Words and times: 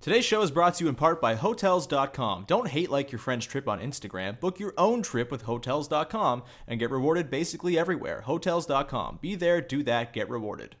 Today's 0.00 0.24
show 0.24 0.42
is 0.42 0.52
brought 0.52 0.74
to 0.74 0.84
you 0.84 0.88
in 0.88 0.94
part 0.94 1.20
by 1.20 1.34
Hotels.com. 1.34 2.44
Don't 2.46 2.68
hate 2.68 2.88
like 2.88 3.10
your 3.10 3.18
friend's 3.18 3.46
trip 3.46 3.68
on 3.68 3.80
Instagram. 3.80 4.38
Book 4.38 4.60
your 4.60 4.72
own 4.78 5.02
trip 5.02 5.28
with 5.28 5.42
Hotels.com 5.42 6.44
and 6.68 6.78
get 6.78 6.92
rewarded 6.92 7.30
basically 7.30 7.76
everywhere. 7.76 8.20
Hotels.com. 8.20 9.18
Be 9.20 9.34
there, 9.34 9.60
do 9.60 9.82
that, 9.82 10.12
get 10.12 10.30
rewarded. 10.30 10.76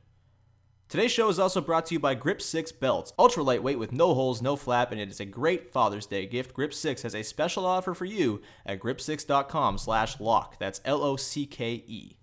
Today's 0.88 1.10
show 1.10 1.28
is 1.28 1.40
also 1.40 1.60
brought 1.60 1.84
to 1.86 1.94
you 1.94 2.00
by 2.00 2.14
Grip 2.14 2.40
6 2.40 2.70
belts. 2.72 3.12
Ultra 3.18 3.42
lightweight 3.42 3.78
with 3.78 3.92
no 3.92 4.14
holes, 4.14 4.40
no 4.40 4.54
flap, 4.54 4.92
and 4.92 5.00
it 5.00 5.10
is 5.10 5.20
a 5.20 5.26
great 5.26 5.72
Father's 5.72 6.06
Day 6.06 6.24
gift. 6.24 6.54
Grip 6.54 6.72
6 6.72 7.02
has 7.02 7.14
a 7.14 7.24
special 7.24 7.66
offer 7.66 7.94
for 7.94 8.04
you 8.04 8.40
at 8.64 8.78
grip6.com 8.78 9.78
slash 9.78 10.18
lock. 10.20 10.58
That's 10.60 10.80
L-O-C-K-E. 10.84 12.16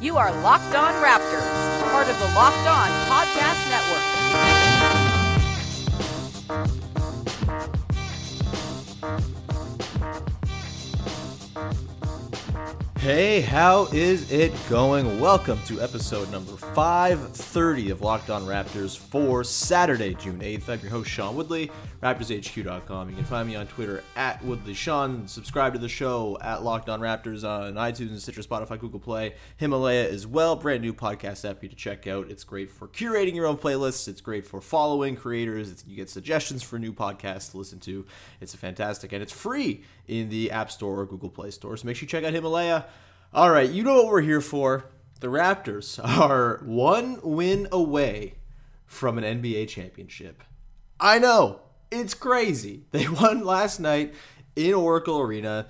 You 0.00 0.16
are 0.18 0.42
Locked 0.42 0.74
On 0.74 0.92
Raptors, 1.02 1.90
part 1.90 2.08
of 2.08 2.18
the 2.18 2.26
Locked 2.34 2.66
On 2.66 2.88
Podcast 3.08 3.70
Network. 3.70 5.01
Hey, 13.02 13.40
how 13.40 13.86
is 13.86 14.30
it 14.30 14.52
going? 14.70 15.18
Welcome 15.18 15.58
to 15.66 15.80
episode 15.80 16.30
number 16.30 16.52
530 16.52 17.90
of 17.90 18.00
Locked 18.00 18.30
On 18.30 18.42
Raptors 18.42 18.96
for 18.96 19.42
Saturday, 19.42 20.14
June 20.14 20.38
8th. 20.38 20.68
I'm 20.68 20.78
your 20.78 20.90
host, 20.92 21.10
Sean 21.10 21.34
Woodley, 21.34 21.68
RaptorsHQ.com. 22.02 23.10
You 23.10 23.14
can 23.14 23.24
find 23.24 23.46
me 23.46 23.54
on 23.54 23.68
Twitter 23.68 24.02
at 24.16 24.42
WoodleySean. 24.42 25.28
Subscribe 25.28 25.72
to 25.74 25.78
the 25.78 25.88
show 25.88 26.36
at 26.40 26.64
Locked 26.64 26.88
On 26.88 27.00
Raptors 27.00 27.48
on 27.48 27.74
iTunes, 27.74 28.20
Stitcher, 28.20 28.42
Spotify, 28.42 28.76
Google 28.76 28.98
Play, 28.98 29.34
Himalaya 29.58 30.08
as 30.08 30.26
well. 30.26 30.56
Brand 30.56 30.82
new 30.82 30.92
podcast 30.92 31.48
app 31.48 31.60
for 31.60 31.66
you 31.66 31.68
to 31.68 31.76
check 31.76 32.08
out. 32.08 32.28
It's 32.28 32.42
great 32.42 32.72
for 32.72 32.88
curating 32.88 33.36
your 33.36 33.46
own 33.46 33.56
playlists. 33.56 34.08
It's 34.08 34.20
great 34.20 34.44
for 34.44 34.60
following 34.60 35.14
creators. 35.14 35.70
It's, 35.70 35.86
you 35.86 35.94
get 35.94 36.10
suggestions 36.10 36.64
for 36.64 36.76
new 36.76 36.92
podcasts 36.92 37.52
to 37.52 37.58
listen 37.58 37.78
to. 37.80 38.04
It's 38.40 38.52
fantastic, 38.52 39.12
and 39.12 39.22
it's 39.22 39.32
free 39.32 39.84
in 40.08 40.28
the 40.28 40.50
App 40.50 40.72
Store 40.72 40.98
or 40.98 41.06
Google 41.06 41.30
Play 41.30 41.52
Store. 41.52 41.76
So 41.76 41.86
make 41.86 41.94
sure 41.94 42.06
you 42.06 42.08
check 42.08 42.24
out 42.24 42.32
Himalaya. 42.32 42.86
All 43.32 43.50
right, 43.50 43.70
you 43.70 43.84
know 43.84 43.94
what 43.94 44.06
we're 44.08 44.22
here 44.22 44.40
for. 44.40 44.86
The 45.20 45.28
Raptors 45.28 46.00
are 46.20 46.60
one 46.64 47.20
win 47.22 47.68
away 47.70 48.34
from 48.86 49.18
an 49.18 49.40
NBA 49.40 49.68
championship. 49.68 50.42
I 50.98 51.20
know, 51.20 51.60
it's 51.92 52.14
crazy. 52.14 52.82
They 52.90 53.08
won 53.08 53.44
last 53.44 53.80
night 53.80 54.14
in 54.56 54.74
Oracle 54.74 55.20
Arena 55.20 55.66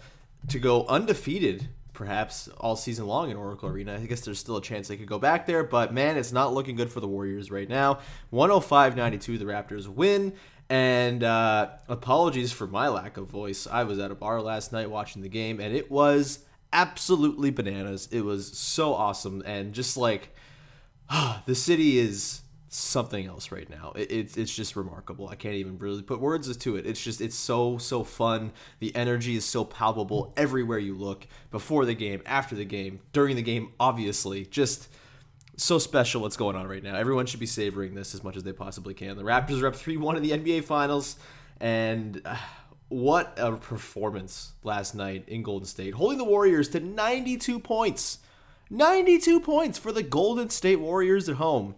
to 0.48 0.58
go 0.58 0.86
undefeated, 0.86 1.68
perhaps 1.92 2.48
all 2.58 2.76
season 2.76 3.06
long 3.06 3.30
in 3.30 3.36
Oracle 3.36 3.68
Arena. 3.68 3.94
I 3.94 4.06
guess 4.06 4.20
there's 4.20 4.38
still 4.38 4.56
a 4.56 4.62
chance 4.62 4.88
they 4.88 4.96
could 4.96 5.06
go 5.06 5.18
back 5.18 5.46
there, 5.46 5.62
but 5.62 5.92
man, 5.92 6.16
it's 6.16 6.32
not 6.32 6.54
looking 6.54 6.76
good 6.76 6.90
for 6.90 7.00
the 7.00 7.08
Warriors 7.08 7.50
right 7.50 7.68
now. 7.68 8.00
105 8.30 8.96
92, 8.96 9.38
the 9.38 9.44
Raptors 9.44 9.86
win. 9.86 10.32
And 10.68 11.22
uh, 11.22 11.68
apologies 11.88 12.50
for 12.50 12.66
my 12.66 12.88
lack 12.88 13.18
of 13.18 13.26
voice. 13.26 13.66
I 13.66 13.84
was 13.84 13.98
at 13.98 14.10
a 14.10 14.14
bar 14.14 14.40
last 14.40 14.72
night 14.72 14.90
watching 14.90 15.20
the 15.20 15.28
game, 15.28 15.60
and 15.60 15.74
it 15.74 15.90
was 15.90 16.46
absolutely 16.72 17.50
bananas. 17.50 18.08
It 18.10 18.22
was 18.22 18.56
so 18.56 18.94
awesome, 18.94 19.42
and 19.44 19.74
just 19.74 19.96
like 19.96 20.34
the 21.46 21.54
city 21.54 21.98
is 21.98 22.40
something 22.74 23.26
else 23.26 23.52
right 23.52 23.68
now. 23.68 23.92
It, 23.94 24.10
it's 24.10 24.36
it's 24.36 24.54
just 24.54 24.76
remarkable. 24.76 25.28
I 25.28 25.34
can't 25.34 25.54
even 25.54 25.78
really 25.78 26.02
put 26.02 26.20
words 26.20 26.54
to 26.56 26.76
it. 26.76 26.86
It's 26.86 27.02
just 27.02 27.20
it's 27.20 27.36
so 27.36 27.78
so 27.78 28.02
fun. 28.02 28.52
The 28.80 28.94
energy 28.96 29.36
is 29.36 29.44
so 29.44 29.64
palpable 29.64 30.32
everywhere 30.36 30.78
you 30.78 30.96
look. 30.96 31.26
Before 31.50 31.84
the 31.84 31.94
game, 31.94 32.22
after 32.24 32.56
the 32.56 32.64
game, 32.64 33.00
during 33.12 33.36
the 33.36 33.42
game, 33.42 33.72
obviously, 33.78 34.46
just 34.46 34.88
so 35.56 35.78
special 35.78 36.22
what's 36.22 36.36
going 36.36 36.56
on 36.56 36.66
right 36.66 36.82
now. 36.82 36.96
Everyone 36.96 37.26
should 37.26 37.40
be 37.40 37.46
savoring 37.46 37.94
this 37.94 38.14
as 38.14 38.24
much 38.24 38.36
as 38.36 38.42
they 38.42 38.54
possibly 38.54 38.94
can. 38.94 39.16
The 39.16 39.22
Raptors 39.22 39.62
are 39.62 39.66
up 39.66 39.74
3-1 39.74 40.16
in 40.16 40.22
the 40.22 40.30
NBA 40.30 40.64
Finals 40.64 41.16
and 41.60 42.22
uh, 42.24 42.36
what 42.88 43.34
a 43.36 43.52
performance 43.52 44.54
last 44.64 44.94
night 44.94 45.24
in 45.28 45.42
Golden 45.42 45.66
State, 45.66 45.92
holding 45.92 46.16
the 46.16 46.24
Warriors 46.24 46.70
to 46.70 46.80
92 46.80 47.58
points. 47.58 48.18
92 48.70 49.40
points 49.40 49.78
for 49.78 49.92
the 49.92 50.02
Golden 50.02 50.48
State 50.48 50.80
Warriors 50.80 51.28
at 51.28 51.36
home. 51.36 51.74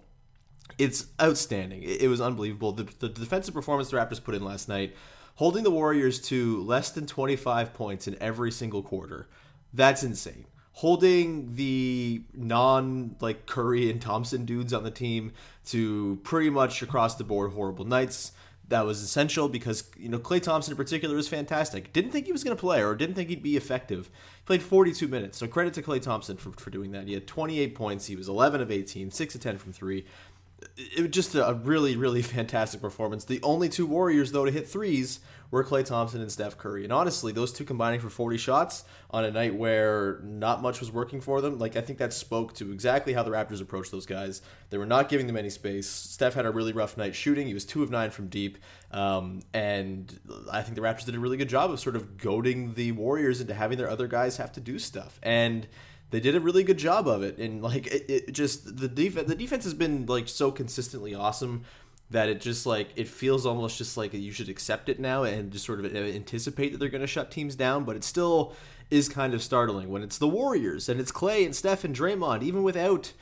It's 0.79 1.07
outstanding. 1.21 1.83
It, 1.83 2.09
was 2.09 2.21
unbelievable. 2.21 2.73
The, 2.73 2.85
the 2.99 3.09
defensive 3.09 3.55
performance 3.55 3.91
the 3.91 3.97
Raptors 3.97 4.23
put 4.23 4.35
in 4.35 4.45
last 4.45 4.69
night, 4.69 4.95
holding 5.37 5.65
the 5.65 5.71
Warriors 5.71 6.21
to 6.23 6.63
less 6.63 6.91
than 6.91 7.07
25 7.07 7.75
points 7.75 8.09
in 8.09 8.17
every 8.21 8.51
single 8.51 8.83
quarter. 8.83 9.29
That's 9.73 10.03
insane. 10.03 10.47
Holding 10.79 11.55
the 11.55 12.23
non 12.35 13.17
like 13.21 13.47
Curry 13.47 13.91
and 13.91 14.03
Thompson 14.03 14.45
dudes 14.45 14.73
on 14.73 14.83
the 14.83 14.91
team 14.91 15.33
to 15.67 16.19
pretty 16.25 16.51
much 16.51 16.83
across 16.83 17.15
the 17.15 17.25
board 17.25 17.53
horrible 17.53 17.85
nights 17.85 18.33
that 18.69 18.87
was 18.87 19.03
essential 19.03 19.49
because 19.49 19.91
you 19.97 20.09
know 20.09 20.19
Klay 20.19 20.43
Thompson 20.43 20.73
in 20.73 20.77
particular 20.77 21.15
was 21.15 21.29
fantastic. 21.29 21.93
Didn't 21.93 22.13
think 22.13 22.27
he 22.27 22.33
was 22.33 22.43
going 22.43 22.57
to 22.57 22.61
play 22.61 22.83
or 22.83 22.95
didn't 22.95 23.15
think 23.15 23.29
he'd 23.29 23.43
be 23.43 23.57
effective. 23.57 24.07
He 24.07 24.47
Played 24.47 24.63
42 24.63 25.09
minutes, 25.09 25.39
so 25.39 25.47
credit 25.47 25.75
to 25.75 25.83
Klay 25.83 26.01
Thompson 26.01 26.37
for, 26.37 26.53
for 26.53 26.71
doing 26.71 26.93
that. 26.93 27.07
He 27.07 27.15
had 27.15 27.27
28 27.27 27.75
points. 27.75 28.07
He 28.07 28.17
was 28.17 28.29
11 28.29 28.61
of 28.61 28.71
18, 28.71 29.11
6 29.11 29.35
of 29.35 29.41
10 29.41 29.59
from 29.59 29.73
three. 29.73 30.07
It 30.77 31.03
was 31.03 31.11
just 31.11 31.35
a 31.35 31.59
really, 31.63 31.97
really 31.97 32.23
fantastic 32.37 32.81
performance. 32.81 33.25
The 33.25 33.41
only 33.43 33.69
two 33.69 33.87
Warriors 33.87 34.33
though 34.33 34.45
to 34.45 34.51
hit 34.51 34.69
threes 34.69 35.21
were 35.51 35.63
Klay 35.63 35.85
Thompson 35.85 36.21
and 36.21 36.33
Steph 36.33 36.59
Curry. 36.59 36.83
And 36.83 36.93
honestly, 36.93 37.31
those 37.31 37.53
two 37.53 37.65
combining 37.65 38.01
for 38.01 38.11
40 38.11 38.37
shots 38.39 38.85
on 39.11 39.25
a 39.25 39.31
night 39.31 39.55
where 39.55 40.19
not 40.25 40.61
much 40.63 40.81
was 40.81 40.91
working 40.91 41.21
for 41.21 41.41
them, 41.41 41.59
like 41.61 41.77
I 41.77 41.81
think 41.81 42.01
that 42.01 42.13
spoke 42.13 42.55
to 42.55 42.73
exactly 42.73 43.13
how 43.13 43.23
the 43.23 43.31
Raptors 43.31 43.61
approached 43.61 43.93
those 43.93 44.05
guys. 44.05 44.43
They 44.71 44.79
were 44.79 44.87
not 44.87 45.09
giving 45.09 45.29
them 45.29 45.37
any 45.37 45.51
space. 45.51 45.89
Steph 45.89 46.35
had 46.35 46.45
a 46.45 46.51
really 46.51 46.73
rough 46.73 46.97
night 46.97 47.15
shooting. 47.15 47.47
He 47.47 47.55
was 47.55 47.65
two 47.65 47.85
of 47.85 47.91
nine 47.91 48.11
from 48.11 48.27
deep. 48.27 48.59
Um, 48.91 49.43
and 49.53 50.19
I 50.51 50.63
think 50.63 50.75
the 50.75 50.83
Raptors 50.83 51.05
did 51.05 51.15
a 51.15 51.21
really 51.21 51.37
good 51.37 51.49
job 51.49 51.71
of 51.71 51.79
sort 51.79 51.95
of 51.95 52.17
goading 52.19 52.75
the 52.75 52.91
Warriors 52.91 53.41
into 53.41 53.55
having 53.55 53.79
their 53.79 53.89
other 53.89 54.09
guys 54.09 54.39
have 54.39 54.51
to 54.55 54.61
do 54.61 54.81
stuff. 54.81 55.21
And 55.23 55.69
they 56.15 56.21
did 56.21 56.37
a 56.37 56.41
really 56.41 56.63
good 56.63 56.79
job 56.79 57.09
of 57.09 57.25
it 57.25 57.39
and 57.39 57.61
like 57.61 57.89
it, 57.89 58.05
it 58.09 58.33
just 58.33 58.77
the 58.77 58.87
defense 58.87 59.27
the 59.27 59.35
defense 59.35 59.65
has 59.65 59.75
been 59.75 60.07
like 60.07 60.29
so 60.29 60.53
consistently 60.53 61.13
awesome 61.13 61.65
that 62.11 62.29
it 62.29 62.41
just 62.41 62.67
like 62.67 62.91
it 62.95 63.09
feels 63.09 63.45
almost 63.45 63.77
just 63.77 63.97
like 63.97 64.15
you 64.15 64.31
should 64.31 64.49
accept 64.49 64.89
it 64.89 65.01
now 65.01 65.25
and 65.25 65.51
just 65.51 65.67
sort 65.67 65.85
of 65.85 65.93
uh, 65.93 65.99
anticipate 65.99 66.71
that 66.71 66.79
they're 66.79 66.89
going 66.89 67.01
to 67.01 67.07
shut 67.07 67.33
teams 67.33 67.57
down 67.57 67.85
but 67.85 67.97
it 67.97 68.05
still 68.05 68.55
is 68.93 69.09
kind 69.09 69.35
of 69.35 69.43
startling 69.43 69.89
when 69.89 70.03
it's 70.03 70.19
the 70.19 70.29
warriors 70.29 70.89
and 70.89 71.01
it's 71.01 71.11
Klay 71.11 71.45
and 71.45 71.57
steph 71.57 71.83
and 71.83 71.97
draymond 71.97 72.45
even 72.45 72.63
without 72.63 73.13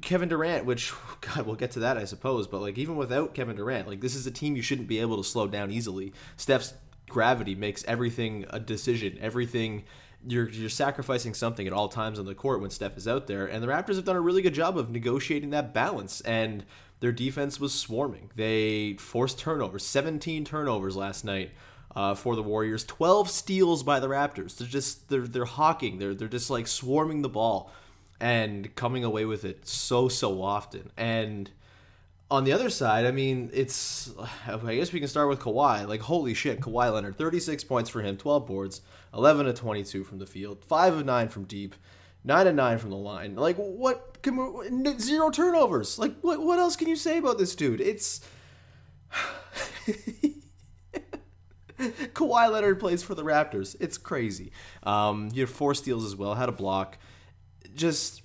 Kevin 0.00 0.28
Durant, 0.28 0.64
which 0.64 0.92
God, 1.20 1.44
we'll 1.44 1.56
get 1.56 1.72
to 1.72 1.80
that, 1.80 1.98
I 1.98 2.04
suppose. 2.04 2.46
But 2.46 2.60
like 2.60 2.78
even 2.78 2.94
without 2.94 3.34
Kevin 3.34 3.56
Durant, 3.56 3.88
like 3.88 4.00
this 4.00 4.14
is 4.14 4.24
a 4.24 4.30
team 4.30 4.54
you 4.54 4.62
shouldn't 4.62 4.86
be 4.86 5.00
able 5.00 5.16
to 5.16 5.24
slow 5.24 5.48
down 5.48 5.72
easily. 5.72 6.12
Steph's 6.36 6.74
gravity 7.08 7.56
makes 7.56 7.84
everything 7.84 8.46
a 8.50 8.60
decision. 8.60 9.18
Everything 9.20 9.82
you're 10.26 10.48
you're 10.48 10.68
sacrificing 10.68 11.34
something 11.34 11.66
at 11.66 11.72
all 11.72 11.88
times 11.88 12.18
on 12.18 12.26
the 12.26 12.34
court 12.34 12.60
when 12.60 12.70
Steph 12.70 12.96
is 12.96 13.08
out 13.08 13.26
there. 13.26 13.46
And 13.46 13.62
the 13.62 13.68
Raptors 13.68 13.96
have 13.96 14.04
done 14.04 14.16
a 14.16 14.20
really 14.20 14.42
good 14.42 14.54
job 14.54 14.76
of 14.76 14.90
negotiating 14.90 15.50
that 15.50 15.72
balance. 15.72 16.20
And 16.22 16.64
their 17.00 17.12
defense 17.12 17.60
was 17.60 17.74
swarming. 17.74 18.30
They 18.34 18.94
forced 18.94 19.38
turnovers, 19.38 19.84
17 19.84 20.44
turnovers 20.44 20.96
last 20.96 21.24
night. 21.24 21.50
Uh, 21.94 22.14
for 22.14 22.36
the 22.36 22.42
Warriors, 22.42 22.84
12 22.84 23.30
steals 23.30 23.82
by 23.82 24.00
the 24.00 24.08
Raptors. 24.08 24.58
They're 24.58 24.68
just 24.68 25.08
they're 25.08 25.26
they're 25.26 25.46
hawking. 25.46 25.98
They're 25.98 26.14
they're 26.14 26.28
just 26.28 26.50
like 26.50 26.66
swarming 26.66 27.22
the 27.22 27.30
ball 27.30 27.72
and 28.20 28.74
coming 28.74 29.02
away 29.02 29.24
with 29.24 29.46
it 29.46 29.66
so 29.66 30.08
so 30.08 30.42
often. 30.42 30.90
And 30.98 31.50
on 32.30 32.44
the 32.44 32.52
other 32.52 32.70
side, 32.70 33.06
I 33.06 33.12
mean, 33.12 33.50
it's 33.52 34.12
I 34.46 34.74
guess 34.74 34.92
we 34.92 35.00
can 35.00 35.08
start 35.08 35.28
with 35.28 35.40
Kawhi. 35.40 35.86
Like 35.86 36.00
holy 36.00 36.34
shit, 36.34 36.60
Kawhi 36.60 36.92
Leonard, 36.92 37.16
36 37.16 37.64
points 37.64 37.88
for 37.90 38.02
him, 38.02 38.16
12 38.16 38.46
boards, 38.46 38.82
11 39.14 39.46
to 39.46 39.52
22 39.52 40.04
from 40.04 40.18
the 40.18 40.26
field, 40.26 40.64
5 40.64 40.94
of 40.94 41.06
9 41.06 41.28
from 41.28 41.44
deep, 41.44 41.74
9 42.24 42.46
of 42.46 42.54
9 42.54 42.78
from 42.78 42.90
the 42.90 42.96
line. 42.96 43.36
Like 43.36 43.56
what 43.56 44.22
can 44.22 45.00
zero 45.00 45.30
turnovers. 45.30 45.98
Like 45.98 46.18
what 46.20 46.42
what 46.42 46.58
else 46.58 46.76
can 46.76 46.88
you 46.88 46.96
say 46.96 47.18
about 47.18 47.38
this 47.38 47.54
dude? 47.54 47.80
It's 47.80 48.20
Kawhi 51.78 52.50
Leonard 52.50 52.80
plays 52.80 53.02
for 53.02 53.14
the 53.14 53.24
Raptors. 53.24 53.76
It's 53.80 53.98
crazy. 53.98 54.50
Um, 54.82 55.30
he 55.30 55.40
had 55.40 55.48
four 55.48 55.74
steals 55.74 56.04
as 56.04 56.16
well, 56.16 56.34
had 56.34 56.48
a 56.48 56.52
block. 56.52 56.98
Just, 57.74 58.22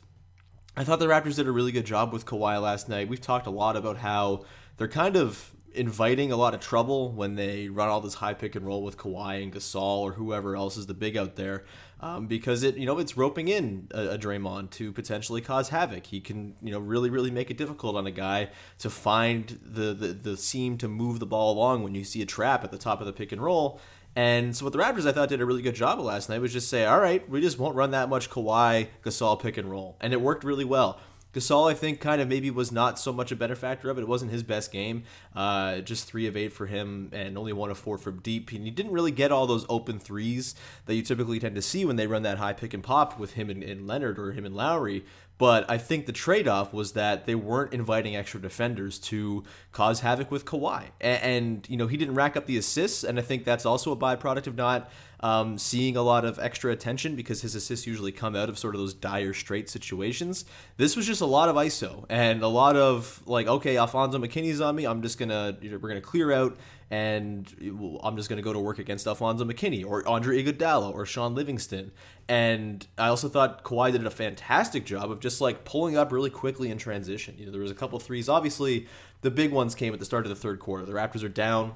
I 0.75 0.83
thought 0.85 0.99
the 0.99 1.07
Raptors 1.07 1.35
did 1.35 1.47
a 1.47 1.51
really 1.51 1.73
good 1.73 1.85
job 1.85 2.13
with 2.13 2.25
Kawhi 2.25 2.61
last 2.61 2.87
night. 2.87 3.09
We've 3.09 3.19
talked 3.19 3.45
a 3.45 3.51
lot 3.51 3.75
about 3.75 3.97
how 3.97 4.45
they're 4.77 4.87
kind 4.87 5.17
of 5.17 5.51
inviting 5.73 6.31
a 6.31 6.35
lot 6.35 6.53
of 6.53 6.59
trouble 6.59 7.11
when 7.11 7.35
they 7.35 7.69
run 7.69 7.89
all 7.89 8.01
this 8.01 8.15
high 8.15 8.33
pick 8.33 8.55
and 8.55 8.65
roll 8.65 8.83
with 8.83 8.97
Kawhi 8.97 9.41
and 9.43 9.53
Gasol 9.53 9.99
or 9.99 10.13
whoever 10.13 10.55
else 10.55 10.77
is 10.77 10.85
the 10.85 10.93
big 10.93 11.17
out 11.17 11.35
there, 11.35 11.65
um, 11.99 12.27
because 12.27 12.63
it 12.63 12.77
you 12.77 12.85
know 12.85 12.99
it's 12.99 13.17
roping 13.17 13.49
in 13.49 13.89
a, 13.91 14.09
a 14.09 14.17
Draymond 14.17 14.69
to 14.71 14.93
potentially 14.93 15.41
cause 15.41 15.69
havoc. 15.69 16.05
He 16.05 16.21
can 16.21 16.55
you 16.61 16.71
know 16.71 16.79
really 16.79 17.09
really 17.09 17.31
make 17.31 17.51
it 17.51 17.57
difficult 17.57 17.97
on 17.97 18.07
a 18.07 18.11
guy 18.11 18.49
to 18.79 18.89
find 18.89 19.59
the 19.63 19.93
the, 19.93 20.07
the 20.07 20.37
seam 20.37 20.77
to 20.77 20.87
move 20.87 21.19
the 21.19 21.25
ball 21.25 21.53
along 21.53 21.83
when 21.83 21.95
you 21.95 22.05
see 22.05 22.21
a 22.21 22.25
trap 22.25 22.63
at 22.63 22.71
the 22.71 22.77
top 22.77 23.01
of 23.01 23.07
the 23.07 23.13
pick 23.13 23.31
and 23.33 23.41
roll. 23.41 23.79
And 24.15 24.55
so 24.55 24.65
what 24.65 24.73
the 24.73 24.79
Raptors 24.79 25.07
I 25.07 25.13
thought 25.13 25.29
did 25.29 25.41
a 25.41 25.45
really 25.45 25.61
good 25.61 25.75
job 25.75 25.99
of 25.99 26.05
last 26.05 26.27
night 26.29 26.41
was 26.41 26.51
just 26.51 26.69
say, 26.69 26.85
all 26.85 26.99
right, 26.99 27.27
we 27.29 27.39
just 27.39 27.57
won't 27.57 27.75
run 27.75 27.91
that 27.91 28.09
much 28.09 28.29
Kawhi 28.29 28.87
Gasol 29.03 29.41
pick 29.41 29.57
and 29.57 29.69
roll, 29.69 29.95
and 30.01 30.11
it 30.11 30.21
worked 30.21 30.43
really 30.43 30.65
well. 30.65 30.99
Gasol, 31.33 31.71
I 31.71 31.73
think, 31.73 32.01
kind 32.01 32.21
of 32.21 32.27
maybe 32.27 32.51
was 32.51 32.73
not 32.73 32.99
so 32.99 33.13
much 33.13 33.31
a 33.31 33.37
benefactor 33.37 33.89
of 33.89 33.97
it. 33.97 34.01
It 34.01 34.07
wasn't 34.07 34.31
his 34.31 34.43
best 34.43 34.69
game. 34.69 35.03
Uh, 35.33 35.79
just 35.79 36.05
three 36.05 36.27
of 36.27 36.35
eight 36.35 36.51
for 36.51 36.65
him 36.65 37.09
and 37.13 37.37
only 37.37 37.53
one 37.53 37.71
of 37.71 37.77
four 37.77 37.97
from 37.97 38.19
deep. 38.19 38.51
And 38.51 38.65
he 38.65 38.71
didn't 38.71 38.91
really 38.91 39.11
get 39.11 39.31
all 39.31 39.47
those 39.47 39.65
open 39.69 39.97
threes 39.97 40.55
that 40.87 40.95
you 40.95 41.03
typically 41.03 41.39
tend 41.39 41.55
to 41.55 41.61
see 41.61 41.85
when 41.85 41.95
they 41.95 42.05
run 42.05 42.23
that 42.23 42.37
high 42.37 42.51
pick 42.51 42.73
and 42.73 42.83
pop 42.83 43.17
with 43.17 43.33
him 43.33 43.49
and, 43.49 43.63
and 43.63 43.87
Leonard 43.87 44.19
or 44.19 44.33
him 44.33 44.45
and 44.45 44.55
Lowry. 44.55 45.05
But 45.41 45.67
I 45.71 45.79
think 45.79 46.05
the 46.05 46.11
trade 46.11 46.47
off 46.47 46.71
was 46.71 46.91
that 46.91 47.25
they 47.25 47.33
weren't 47.33 47.73
inviting 47.73 48.15
extra 48.15 48.39
defenders 48.39 48.99
to 48.99 49.43
cause 49.71 50.01
havoc 50.01 50.29
with 50.29 50.45
Kawhi. 50.45 50.89
And, 50.99 51.65
you 51.67 51.77
know, 51.77 51.87
he 51.87 51.97
didn't 51.97 52.13
rack 52.13 52.37
up 52.37 52.45
the 52.45 52.57
assists. 52.57 53.03
And 53.03 53.17
I 53.17 53.23
think 53.23 53.43
that's 53.43 53.65
also 53.65 53.91
a 53.91 53.97
byproduct 53.97 54.45
of 54.45 54.55
not 54.55 54.91
um, 55.21 55.57
seeing 55.57 55.97
a 55.97 56.03
lot 56.03 56.25
of 56.25 56.37
extra 56.37 56.71
attention 56.71 57.15
because 57.15 57.41
his 57.41 57.55
assists 57.55 57.87
usually 57.87 58.11
come 58.11 58.35
out 58.35 58.49
of 58.49 58.59
sort 58.59 58.75
of 58.75 58.81
those 58.81 58.93
dire 58.93 59.33
straight 59.33 59.67
situations. 59.67 60.45
This 60.77 60.95
was 60.95 61.07
just 61.07 61.21
a 61.21 61.25
lot 61.25 61.49
of 61.49 61.55
ISO 61.55 62.05
and 62.07 62.43
a 62.43 62.47
lot 62.47 62.75
of 62.75 63.23
like, 63.25 63.47
okay, 63.47 63.77
Alfonzo 63.77 64.19
McKinnie's 64.19 64.61
on 64.61 64.75
me. 64.75 64.85
I'm 64.85 65.01
just 65.01 65.17
gonna 65.17 65.57
you 65.59 65.71
know, 65.71 65.79
we're 65.79 65.89
gonna 65.89 66.01
clear 66.01 66.31
out 66.31 66.55
and 66.91 67.99
I'm 68.03 68.15
just 68.17 68.29
gonna 68.29 68.43
go 68.43 68.53
to 68.53 68.59
work 68.59 68.77
against 68.77 69.07
Alfonzo 69.07 69.45
McKinnie 69.45 69.83
or 69.83 70.07
Andre 70.07 70.43
Iguodala 70.43 70.93
or 70.93 71.05
Shaun 71.05 71.33
Livingston. 71.33 71.91
And 72.27 72.85
I 72.97 73.07
also 73.07 73.29
thought 73.29 73.63
Kawhi 73.63 73.91
did 73.91 74.05
a 74.05 74.11
fantastic 74.11 74.85
job 74.85 75.09
of 75.09 75.19
just 75.19 75.41
like 75.41 75.63
pulling 75.65 75.97
up 75.97 76.11
really 76.11 76.29
quickly 76.29 76.69
in 76.69 76.77
transition. 76.77 77.35
You 77.37 77.47
know, 77.47 77.51
there 77.51 77.61
was 77.61 77.71
a 77.71 77.75
couple 77.75 77.97
threes. 77.99 78.29
Obviously, 78.29 78.87
the 79.21 79.31
big 79.31 79.51
ones 79.51 79.73
came 79.73 79.93
at 79.93 79.99
the 79.99 80.05
start 80.05 80.25
of 80.25 80.29
the 80.29 80.35
third 80.35 80.59
quarter. 80.59 80.85
The 80.85 80.93
Raptors 80.93 81.23
are 81.23 81.29
down 81.29 81.73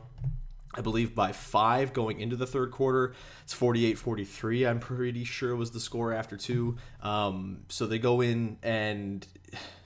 I 0.78 0.82
believe 0.82 1.16
by 1.16 1.32
five 1.32 1.94
going 1.94 2.20
into 2.20 2.36
the 2.36 2.46
third 2.46 2.72
quarter. 2.72 3.14
It's 3.44 3.54
48 3.54 3.98
43, 3.98 4.68
I'm 4.68 4.80
pretty 4.80 5.24
sure 5.24 5.56
was 5.56 5.72
the 5.72 5.80
score 5.80 6.14
after 6.14 6.36
two. 6.38 6.78
Um, 7.02 7.62
so 7.70 7.88
they 7.88 8.00
go 8.00 8.22
in 8.22 8.58
and, 8.62 9.26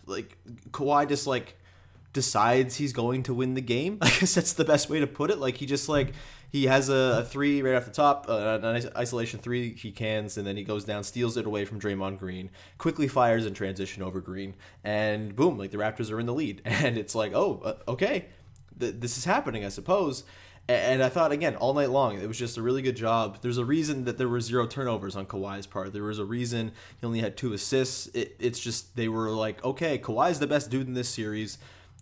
like, 0.08 0.38
Kawhi 0.72 1.08
just, 1.08 1.28
like, 1.28 1.59
decides 2.20 2.76
he's 2.76 2.92
going 2.92 3.24
to 3.24 3.34
win 3.34 3.54
the 3.54 3.62
game. 3.62 3.98
I 4.02 4.10
guess 4.10 4.36
that's 4.36 4.52
the 4.52 4.66
best 4.66 4.90
way 4.90 5.00
to 5.00 5.08
put 5.08 5.32
it. 5.32 5.38
Like, 5.38 5.56
he 5.56 5.66
just, 5.66 5.88
like, 5.88 6.12
he 6.52 6.66
has 6.66 6.90
a, 6.90 7.20
a 7.20 7.24
three 7.24 7.62
right 7.62 7.76
off 7.76 7.86
the 7.86 7.92
top, 7.92 8.26
uh, 8.28 8.60
an 8.62 8.90
isolation 8.98 9.40
three 9.40 9.74
he 9.74 9.92
cans, 9.92 10.38
and 10.38 10.46
then 10.46 10.58
he 10.58 10.66
goes 10.66 10.84
down, 10.84 11.06
steals 11.06 11.38
it 11.38 11.46
away 11.46 11.64
from 11.64 11.80
Draymond 11.80 12.20
Green, 12.20 12.50
quickly 12.78 13.08
fires 13.08 13.46
in 13.46 13.54
transition 13.54 14.04
over 14.04 14.20
Green, 14.20 14.54
and 14.84 15.34
boom, 15.34 15.58
like, 15.58 15.72
the 15.72 15.78
Raptors 15.78 16.12
are 16.12 16.20
in 16.20 16.26
the 16.26 16.34
lead. 16.34 16.62
And 16.66 16.98
it's 16.98 17.16
like, 17.16 17.32
oh, 17.34 17.62
uh, 17.64 17.92
okay, 17.92 18.26
th- 18.78 18.96
this 19.00 19.18
is 19.18 19.24
happening, 19.24 19.64
I 19.64 19.70
suppose. 19.70 20.26
And 20.68 21.02
I 21.02 21.10
thought 21.10 21.32
again 21.32 21.56
all 21.56 21.74
night 21.74 21.90
long, 21.90 22.20
it 22.20 22.28
was 22.28 22.38
just 22.38 22.58
a 22.58 22.62
really 22.62 22.84
good 22.84 22.96
job. 22.96 23.40
There's 23.42 23.58
a 23.58 23.66
reason 23.66 24.04
that 24.06 24.20
there 24.20 24.30
were 24.30 24.40
zero 24.40 24.68
turnovers 24.68 25.16
on 25.16 25.26
Kawhi's 25.26 25.66
part. 25.66 25.94
There 25.94 26.04
was 26.04 26.20
a 26.20 26.26
reason 26.26 26.74
he 27.02 27.08
only 27.08 27.22
had 27.22 27.36
two 27.36 27.54
assists. 27.54 28.06
It, 28.14 28.36
it's 28.40 28.60
just 28.60 28.96
they 28.96 29.08
were 29.08 29.32
like, 29.32 29.66
okay, 29.66 29.98
Kawhi's 29.98 30.38
the 30.38 30.46
best 30.46 30.70
dude 30.70 30.86
in 30.86 30.94
this 30.94 31.10
series. 31.10 31.58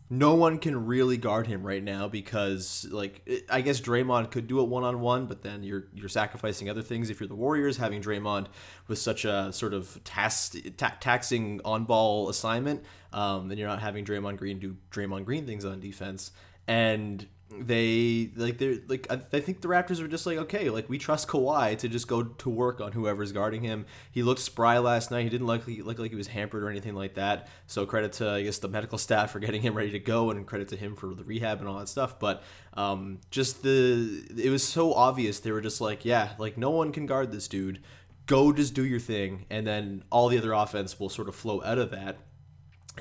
No 0.09 0.35
one 0.35 0.57
can 0.57 0.85
really 0.85 1.17
guard 1.17 1.47
him 1.47 1.67
right 1.67 1.83
now 1.83 2.07
because, 2.07 2.87
like, 2.89 3.29
I 3.49 3.59
guess 3.59 3.81
Draymond 3.81 4.31
could 4.31 4.47
do 4.47 4.61
it 4.61 4.69
one 4.69 4.85
on 4.85 5.01
one, 5.01 5.25
but 5.25 5.41
then 5.41 5.63
you're 5.63 5.87
you're 5.93 6.07
sacrificing 6.07 6.69
other 6.69 6.81
things. 6.81 7.09
If 7.09 7.19
you're 7.19 7.27
the 7.27 7.35
Warriors, 7.35 7.75
having 7.75 8.01
Draymond 8.01 8.47
with 8.87 8.99
such 8.99 9.25
a 9.25 9.51
sort 9.51 9.73
of 9.73 10.01
task, 10.05 10.55
ta- 10.77 10.95
taxing 11.01 11.59
on 11.65 11.83
ball 11.83 12.29
assignment, 12.29 12.83
um, 13.11 13.49
then 13.49 13.57
you're 13.57 13.67
not 13.67 13.81
having 13.81 14.05
Draymond 14.05 14.37
Green 14.37 14.59
do 14.59 14.77
Draymond 14.91 15.25
Green 15.25 15.45
things 15.45 15.65
on 15.65 15.81
defense. 15.81 16.31
And 16.67 17.27
they 17.49 18.29
like 18.35 18.57
they're 18.57 18.75
like 18.87 19.07
I, 19.09 19.21
I 19.31 19.39
think 19.39 19.61
the 19.61 19.69
Raptors 19.69 20.01
are 20.01 20.07
just 20.07 20.25
like 20.25 20.37
okay 20.37 20.69
like 20.69 20.89
we 20.89 20.97
trust 20.97 21.29
Kawhi 21.29 21.77
to 21.77 21.87
just 21.87 22.07
go 22.07 22.23
to 22.23 22.49
work 22.49 22.81
on 22.81 22.91
whoever's 22.91 23.31
guarding 23.31 23.63
him. 23.63 23.85
He 24.11 24.21
looked 24.21 24.41
spry 24.41 24.77
last 24.79 25.11
night. 25.11 25.23
He 25.23 25.29
didn't 25.29 25.47
look, 25.47 25.65
look 25.65 25.97
like 25.97 26.11
he 26.11 26.17
was 26.17 26.27
hampered 26.27 26.63
or 26.63 26.69
anything 26.69 26.93
like 26.93 27.13
that. 27.15 27.47
So 27.65 27.85
credit 27.85 28.13
to 28.13 28.29
I 28.29 28.43
guess 28.43 28.57
the 28.57 28.67
medical 28.67 28.97
staff 28.97 29.31
for 29.31 29.39
getting 29.39 29.61
him 29.61 29.75
ready 29.75 29.91
to 29.91 29.99
go 29.99 30.29
and 30.29 30.45
credit 30.45 30.67
to 30.69 30.75
him 30.75 30.95
for 30.95 31.13
the 31.13 31.23
rehab 31.23 31.59
and 31.59 31.69
all 31.69 31.79
that 31.79 31.87
stuff. 31.87 32.19
But 32.19 32.43
um, 32.73 33.19
just 33.31 33.63
the 33.63 34.25
it 34.37 34.49
was 34.49 34.63
so 34.63 34.93
obvious 34.93 35.39
they 35.39 35.51
were 35.51 35.61
just 35.61 35.79
like 35.79 36.03
yeah 36.03 36.33
like 36.37 36.57
no 36.57 36.69
one 36.71 36.91
can 36.91 37.05
guard 37.05 37.31
this 37.31 37.47
dude. 37.47 37.81
Go 38.25 38.51
just 38.51 38.73
do 38.73 38.83
your 38.85 38.99
thing, 38.99 39.45
and 39.49 39.65
then 39.65 40.03
all 40.11 40.27
the 40.27 40.37
other 40.37 40.51
offense 40.51 40.99
will 40.99 41.07
sort 41.07 41.29
of 41.29 41.35
flow 41.35 41.63
out 41.63 41.77
of 41.77 41.91
that 41.91 42.17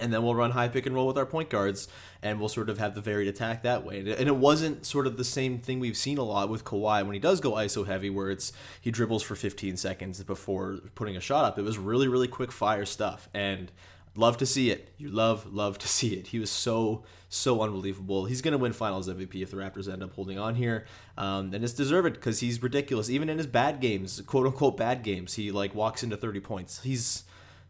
and 0.00 0.12
then 0.12 0.22
we'll 0.22 0.34
run 0.34 0.52
high 0.52 0.68
pick 0.68 0.86
and 0.86 0.94
roll 0.94 1.06
with 1.06 1.18
our 1.18 1.26
point 1.26 1.50
guards 1.50 1.88
and 2.22 2.40
we'll 2.40 2.48
sort 2.48 2.68
of 2.68 2.78
have 2.78 2.94
the 2.94 3.00
varied 3.00 3.28
attack 3.28 3.62
that 3.62 3.84
way. 3.84 4.00
And 4.00 4.28
it 4.28 4.36
wasn't 4.36 4.86
sort 4.86 5.06
of 5.06 5.16
the 5.16 5.24
same 5.24 5.58
thing 5.58 5.80
we've 5.80 5.96
seen 5.96 6.18
a 6.18 6.22
lot 6.22 6.48
with 6.48 6.64
Kawhi. 6.64 7.04
When 7.04 7.14
he 7.14 7.20
does 7.20 7.40
go 7.40 7.52
ISO 7.52 7.86
heavy 7.86 8.10
where 8.10 8.30
it's 8.30 8.52
he 8.80 8.90
dribbles 8.90 9.22
for 9.22 9.34
15 9.34 9.76
seconds 9.76 10.22
before 10.22 10.80
putting 10.94 11.16
a 11.16 11.20
shot 11.20 11.44
up 11.44 11.58
it 11.58 11.62
was 11.62 11.78
really 11.78 12.08
really 12.08 12.28
quick 12.28 12.52
fire 12.52 12.84
stuff. 12.86 13.28
And 13.34 13.70
love 14.16 14.36
to 14.38 14.46
see 14.46 14.70
it. 14.70 14.92
You 14.98 15.10
love 15.10 15.52
love 15.52 15.78
to 15.78 15.88
see 15.96 16.14
it. 16.14 16.28
He 16.28 16.38
was 16.38 16.50
so 16.50 17.04
so 17.28 17.60
unbelievable. 17.60 18.24
He's 18.24 18.40
going 18.40 18.52
to 18.52 18.58
win 18.58 18.72
finals 18.72 19.08
MVP 19.08 19.42
if 19.42 19.50
the 19.50 19.56
Raptors 19.56 19.92
end 19.92 20.02
up 20.02 20.12
holding 20.12 20.38
on 20.38 20.54
here. 20.54 20.86
Um, 21.18 21.52
and 21.52 21.64
it's 21.64 21.72
deserved 21.72 22.14
because 22.14 22.40
he's 22.40 22.62
ridiculous. 22.62 23.10
Even 23.10 23.28
in 23.28 23.38
his 23.38 23.46
bad 23.46 23.80
games 23.80 24.20
quote 24.22 24.46
unquote 24.46 24.76
bad 24.76 25.02
games 25.02 25.34
he 25.34 25.50
like 25.50 25.74
walks 25.74 26.02
into 26.02 26.16
30 26.16 26.40
points. 26.40 26.82
He's 26.82 27.24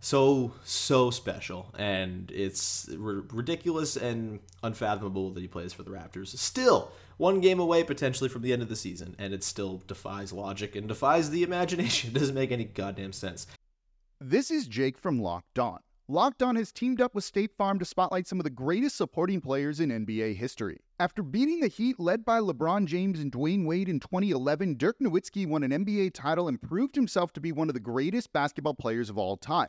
so 0.06 0.52
so 0.62 1.10
special 1.10 1.74
and 1.76 2.30
it's 2.30 2.88
r- 2.90 3.24
ridiculous 3.32 3.96
and 3.96 4.38
unfathomable 4.62 5.30
that 5.30 5.40
he 5.40 5.48
plays 5.48 5.72
for 5.72 5.82
the 5.82 5.90
raptors. 5.90 6.28
Still 6.38 6.92
one 7.16 7.40
game 7.40 7.58
away 7.58 7.82
potentially 7.82 8.28
from 8.28 8.42
the 8.42 8.52
end 8.52 8.62
of 8.62 8.68
the 8.68 8.76
season 8.76 9.16
and 9.18 9.34
it 9.34 9.42
still 9.42 9.82
defies 9.88 10.32
logic 10.32 10.76
and 10.76 10.86
defies 10.86 11.30
the 11.30 11.42
imagination. 11.48 12.10
It 12.10 12.20
doesn't 12.20 12.36
make 12.36 12.52
any 12.52 12.62
goddamn 12.62 13.12
sense. 13.12 13.48
This 14.20 14.48
is 14.48 14.68
jake 14.68 14.96
from 14.96 15.20
locked 15.20 15.58
on. 15.58 15.80
Locked 16.06 16.40
on 16.40 16.54
has 16.54 16.70
teamed 16.70 17.00
up 17.00 17.12
with 17.12 17.24
state 17.24 17.50
farm 17.58 17.80
to 17.80 17.84
spotlight 17.84 18.28
some 18.28 18.38
of 18.38 18.44
the 18.44 18.50
greatest 18.50 18.96
supporting 18.96 19.40
players 19.40 19.80
in 19.80 19.90
nba 19.90 20.36
history. 20.36 20.78
After 21.00 21.24
beating 21.24 21.58
the 21.58 21.66
Heat 21.66 21.98
led 21.98 22.24
by 22.24 22.38
LeBron 22.38 22.86
James 22.86 23.18
and 23.18 23.32
Dwyane 23.32 23.66
Wade 23.66 23.88
in 23.88 23.98
2011, 23.98 24.76
Dirk 24.76 25.00
Nowitzki 25.00 25.48
won 25.48 25.64
an 25.64 25.72
NBA 25.72 26.12
title 26.14 26.46
and 26.46 26.62
proved 26.62 26.94
himself 26.94 27.32
to 27.32 27.40
be 27.40 27.50
one 27.50 27.68
of 27.68 27.74
the 27.74 27.80
greatest 27.80 28.32
basketball 28.32 28.74
players 28.74 29.10
of 29.10 29.18
all 29.18 29.36
time. 29.36 29.68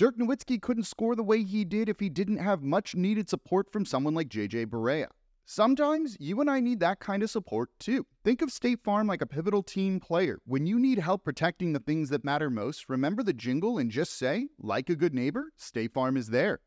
Dirk 0.00 0.16
Nowitzki 0.16 0.62
couldn't 0.62 0.84
score 0.84 1.14
the 1.14 1.22
way 1.22 1.44
he 1.44 1.62
did 1.62 1.90
if 1.90 2.00
he 2.00 2.08
didn't 2.08 2.38
have 2.38 2.62
much 2.62 2.94
needed 2.94 3.28
support 3.28 3.70
from 3.70 3.84
someone 3.84 4.14
like 4.14 4.30
JJ 4.30 4.64
Barea. 4.68 5.08
Sometimes 5.44 6.16
you 6.18 6.40
and 6.40 6.50
I 6.50 6.58
need 6.58 6.80
that 6.80 7.00
kind 7.00 7.22
of 7.22 7.28
support 7.28 7.68
too. 7.78 8.06
Think 8.24 8.40
of 8.40 8.50
State 8.50 8.82
Farm 8.82 9.06
like 9.06 9.20
a 9.20 9.26
pivotal 9.26 9.62
team 9.62 10.00
player. 10.00 10.38
When 10.46 10.66
you 10.66 10.78
need 10.78 11.00
help 11.00 11.22
protecting 11.22 11.74
the 11.74 11.80
things 11.80 12.08
that 12.08 12.24
matter 12.24 12.48
most, 12.48 12.88
remember 12.88 13.22
the 13.22 13.34
jingle 13.34 13.76
and 13.76 13.90
just 13.90 14.16
say, 14.16 14.48
like 14.58 14.88
a 14.88 14.96
good 14.96 15.12
neighbor, 15.12 15.52
State 15.58 15.92
Farm 15.92 16.16
is 16.16 16.28
there. 16.28 16.60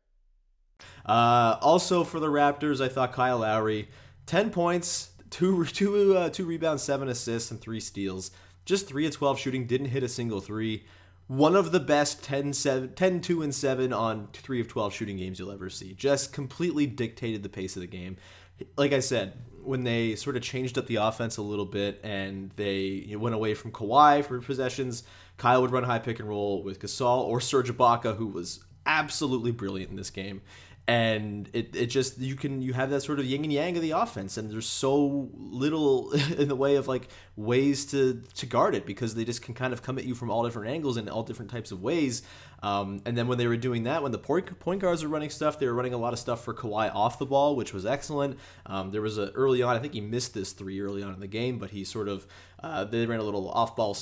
Uh, 1.04 1.56
also 1.60 2.04
for 2.04 2.20
the 2.20 2.28
Raptors, 2.28 2.80
I 2.80 2.88
thought 2.88 3.12
Kyle 3.12 3.38
Lowry, 3.38 3.88
10 4.26 4.50
points, 4.50 5.10
two, 5.30 5.64
two, 5.64 6.16
uh, 6.16 6.28
two 6.28 6.44
rebounds, 6.44 6.84
seven 6.84 7.08
assists, 7.08 7.50
and 7.50 7.60
three 7.60 7.80
steals. 7.80 8.30
Just 8.64 8.86
3 8.86 9.06
of 9.06 9.12
12 9.12 9.40
shooting, 9.40 9.66
didn't 9.66 9.88
hit 9.88 10.04
a 10.04 10.08
single 10.08 10.40
three. 10.40 10.84
One 11.26 11.56
of 11.56 11.72
the 11.72 11.80
best 11.80 12.22
10, 12.22 12.52
7, 12.52 12.94
10 12.94 13.20
2 13.20 13.42
and 13.42 13.54
7 13.54 13.92
on 13.92 14.28
3 14.32 14.60
of 14.60 14.68
12 14.68 14.92
shooting 14.92 15.16
games 15.16 15.38
you'll 15.38 15.50
ever 15.50 15.70
see. 15.70 15.94
Just 15.94 16.32
completely 16.32 16.86
dictated 16.86 17.42
the 17.42 17.48
pace 17.48 17.76
of 17.76 17.80
the 17.80 17.86
game. 17.86 18.18
Like 18.76 18.92
I 18.92 19.00
said, 19.00 19.32
when 19.62 19.84
they 19.84 20.16
sort 20.16 20.36
of 20.36 20.42
changed 20.42 20.76
up 20.76 20.86
the 20.86 20.96
offense 20.96 21.38
a 21.38 21.42
little 21.42 21.64
bit 21.64 21.98
and 22.04 22.50
they 22.56 23.14
went 23.18 23.34
away 23.34 23.54
from 23.54 23.72
Kawhi 23.72 24.24
for 24.24 24.40
possessions, 24.40 25.02
Kyle 25.38 25.62
would 25.62 25.72
run 25.72 25.84
high 25.84 25.98
pick 25.98 26.20
and 26.20 26.28
roll 26.28 26.62
with 26.62 26.78
Gasol 26.78 27.22
or 27.22 27.40
Serge 27.40 27.70
Ibaka, 27.70 28.16
who 28.16 28.26
was 28.26 28.62
absolutely 28.86 29.50
brilliant 29.50 29.90
in 29.90 29.96
this 29.96 30.10
game 30.10 30.42
and 30.86 31.48
it, 31.54 31.74
it 31.74 31.86
just 31.86 32.18
you 32.18 32.36
can 32.36 32.60
you 32.60 32.74
have 32.74 32.90
that 32.90 33.00
sort 33.00 33.18
of 33.18 33.24
yin 33.24 33.42
and 33.42 33.52
yang 33.52 33.74
of 33.76 33.82
the 33.82 33.92
offense 33.92 34.36
and 34.36 34.50
there's 34.50 34.66
so 34.66 35.30
little 35.34 36.12
in 36.38 36.48
the 36.48 36.56
way 36.56 36.76
of 36.76 36.86
like 36.86 37.08
ways 37.36 37.86
to 37.86 38.22
to 38.34 38.44
guard 38.44 38.74
it 38.74 38.84
because 38.84 39.14
they 39.14 39.24
just 39.24 39.40
can 39.40 39.54
kind 39.54 39.72
of 39.72 39.82
come 39.82 39.98
at 39.98 40.04
you 40.04 40.14
from 40.14 40.30
all 40.30 40.44
different 40.44 40.68
angles 40.68 40.96
and 40.96 41.08
all 41.08 41.22
different 41.22 41.50
types 41.50 41.72
of 41.72 41.82
ways 41.82 42.22
um, 42.64 43.02
and 43.04 43.14
then 43.14 43.28
when 43.28 43.36
they 43.36 43.46
were 43.46 43.58
doing 43.58 43.82
that, 43.82 44.02
when 44.02 44.10
the 44.10 44.18
point, 44.18 44.58
point 44.58 44.80
guards 44.80 45.02
were 45.02 45.10
running 45.10 45.28
stuff, 45.28 45.58
they 45.58 45.66
were 45.66 45.74
running 45.74 45.92
a 45.92 45.98
lot 45.98 46.14
of 46.14 46.18
stuff 46.18 46.42
for 46.42 46.54
Kawhi 46.54 46.90
off 46.94 47.18
the 47.18 47.26
ball, 47.26 47.56
which 47.56 47.74
was 47.74 47.84
excellent. 47.84 48.38
Um, 48.64 48.90
there 48.90 49.02
was 49.02 49.18
a 49.18 49.30
early 49.32 49.62
on, 49.62 49.76
I 49.76 49.80
think 49.80 49.92
he 49.92 50.00
missed 50.00 50.32
this 50.32 50.52
three 50.52 50.80
early 50.80 51.02
on 51.02 51.12
in 51.12 51.20
the 51.20 51.26
game, 51.26 51.58
but 51.58 51.72
he 51.72 51.84
sort 51.84 52.08
of 52.08 52.26
uh, 52.62 52.82
they 52.84 53.04
ran 53.04 53.20
a 53.20 53.22
little 53.22 53.50
off 53.50 53.76
ball 53.76 53.94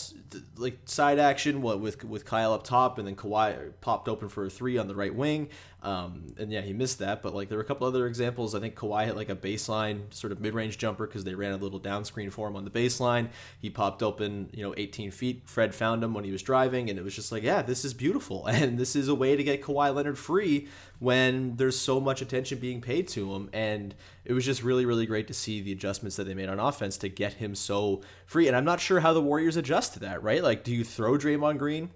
like 0.56 0.78
side 0.84 1.18
action 1.18 1.60
with 1.60 2.04
with 2.04 2.24
Kyle 2.24 2.52
up 2.52 2.62
top, 2.62 2.98
and 2.98 3.08
then 3.08 3.16
Kawhi 3.16 3.72
popped 3.80 4.08
open 4.08 4.28
for 4.28 4.46
a 4.46 4.50
three 4.50 4.78
on 4.78 4.86
the 4.86 4.94
right 4.94 5.12
wing. 5.12 5.48
Um, 5.82 6.26
and 6.38 6.52
yeah, 6.52 6.60
he 6.60 6.72
missed 6.72 7.00
that. 7.00 7.22
But 7.22 7.34
like 7.34 7.48
there 7.48 7.58
were 7.58 7.64
a 7.64 7.66
couple 7.66 7.86
other 7.86 8.06
examples. 8.06 8.54
I 8.54 8.60
think 8.60 8.76
Kawhi 8.76 9.06
hit 9.06 9.16
like 9.16 9.28
a 9.28 9.36
baseline 9.36 10.12
sort 10.14 10.32
of 10.32 10.40
mid 10.40 10.54
range 10.54 10.78
jumper 10.78 11.06
because 11.06 11.24
they 11.24 11.34
ran 11.34 11.52
a 11.52 11.56
little 11.56 11.80
down 11.80 12.04
screen 12.04 12.30
for 12.30 12.48
him 12.48 12.56
on 12.56 12.64
the 12.64 12.70
baseline. 12.70 13.30
He 13.58 13.68
popped 13.68 14.02
open, 14.02 14.48
you 14.52 14.62
know, 14.62 14.74
18 14.76 15.10
feet. 15.10 15.42
Fred 15.44 15.74
found 15.74 16.02
him 16.02 16.14
when 16.14 16.24
he 16.24 16.30
was 16.30 16.42
driving, 16.42 16.88
and 16.88 16.98
it 16.98 17.04
was 17.04 17.14
just 17.14 17.32
like, 17.32 17.42
yeah, 17.42 17.62
this 17.62 17.84
is 17.84 17.94
beautiful. 17.94 18.46
And 18.62 18.78
this 18.78 18.94
is 18.94 19.08
a 19.08 19.14
way 19.14 19.34
to 19.34 19.42
get 19.42 19.62
Kawhi 19.62 19.92
Leonard 19.92 20.18
free 20.18 20.68
when 21.00 21.56
there's 21.56 21.76
so 21.76 21.98
much 21.98 22.22
attention 22.22 22.58
being 22.58 22.80
paid 22.80 23.08
to 23.08 23.34
him. 23.34 23.48
And 23.52 23.94
it 24.24 24.34
was 24.34 24.44
just 24.44 24.62
really, 24.62 24.84
really 24.84 25.06
great 25.06 25.26
to 25.28 25.34
see 25.34 25.60
the 25.60 25.72
adjustments 25.72 26.14
that 26.16 26.24
they 26.24 26.34
made 26.34 26.48
on 26.48 26.60
offense 26.60 26.96
to 26.98 27.08
get 27.08 27.34
him 27.34 27.56
so 27.56 28.02
free. 28.24 28.46
And 28.46 28.56
I'm 28.56 28.64
not 28.64 28.78
sure 28.78 29.00
how 29.00 29.12
the 29.12 29.22
Warriors 29.22 29.56
adjust 29.56 29.94
to 29.94 30.00
that, 30.00 30.22
right? 30.22 30.42
Like, 30.42 30.62
do 30.62 30.72
you 30.72 30.84
throw 30.84 31.18
Draymond 31.18 31.58
Green? 31.58 31.90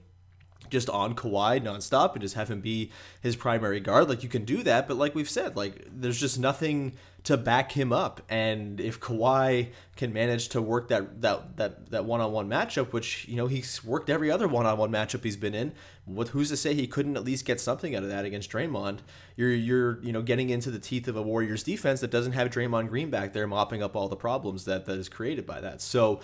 Just 0.70 0.88
on 0.90 1.14
Kawhi 1.14 1.60
nonstop 1.62 2.12
and 2.12 2.22
just 2.22 2.34
have 2.34 2.50
him 2.50 2.60
be 2.60 2.90
his 3.20 3.36
primary 3.36 3.80
guard. 3.80 4.08
Like 4.08 4.22
you 4.22 4.28
can 4.28 4.44
do 4.44 4.62
that, 4.62 4.88
but 4.88 4.96
like 4.96 5.14
we've 5.14 5.30
said, 5.30 5.56
like 5.56 5.86
there's 5.90 6.20
just 6.20 6.38
nothing 6.38 6.92
to 7.26 7.36
back 7.36 7.72
him 7.72 7.92
up. 7.92 8.22
And 8.28 8.80
if 8.80 9.00
Kawhi 9.00 9.70
can 9.96 10.12
manage 10.12 10.48
to 10.50 10.62
work 10.62 10.86
that 10.88 11.22
that 11.22 11.56
that 11.56 11.90
that 11.90 12.04
one 12.04 12.20
on 12.20 12.30
one 12.30 12.48
matchup, 12.48 12.92
which 12.92 13.26
you 13.26 13.36
know 13.36 13.48
he's 13.48 13.84
worked 13.84 14.08
every 14.08 14.30
other 14.30 14.46
one 14.46 14.64
on 14.64 14.78
one 14.78 14.92
matchup 14.92 15.24
he's 15.24 15.36
been 15.36 15.54
in, 15.54 15.72
with 16.06 16.28
who's 16.28 16.50
to 16.50 16.56
say 16.56 16.72
he 16.72 16.86
couldn't 16.86 17.16
at 17.16 17.24
least 17.24 17.44
get 17.44 17.60
something 17.60 17.96
out 17.96 18.04
of 18.04 18.08
that 18.10 18.24
against 18.24 18.48
Draymond? 18.50 19.00
You're 19.36 19.50
you're 19.50 20.00
you 20.04 20.12
know 20.12 20.22
getting 20.22 20.50
into 20.50 20.70
the 20.70 20.78
teeth 20.78 21.08
of 21.08 21.16
a 21.16 21.22
Warriors 21.22 21.64
defense 21.64 22.00
that 22.00 22.12
doesn't 22.12 22.32
have 22.32 22.48
Draymond 22.48 22.90
Green 22.90 23.10
back 23.10 23.32
there 23.32 23.48
mopping 23.48 23.82
up 23.82 23.96
all 23.96 24.08
the 24.08 24.14
problems 24.14 24.64
that 24.66 24.86
that 24.86 24.96
is 24.96 25.08
created 25.08 25.46
by 25.46 25.60
that. 25.60 25.80
So 25.80 26.20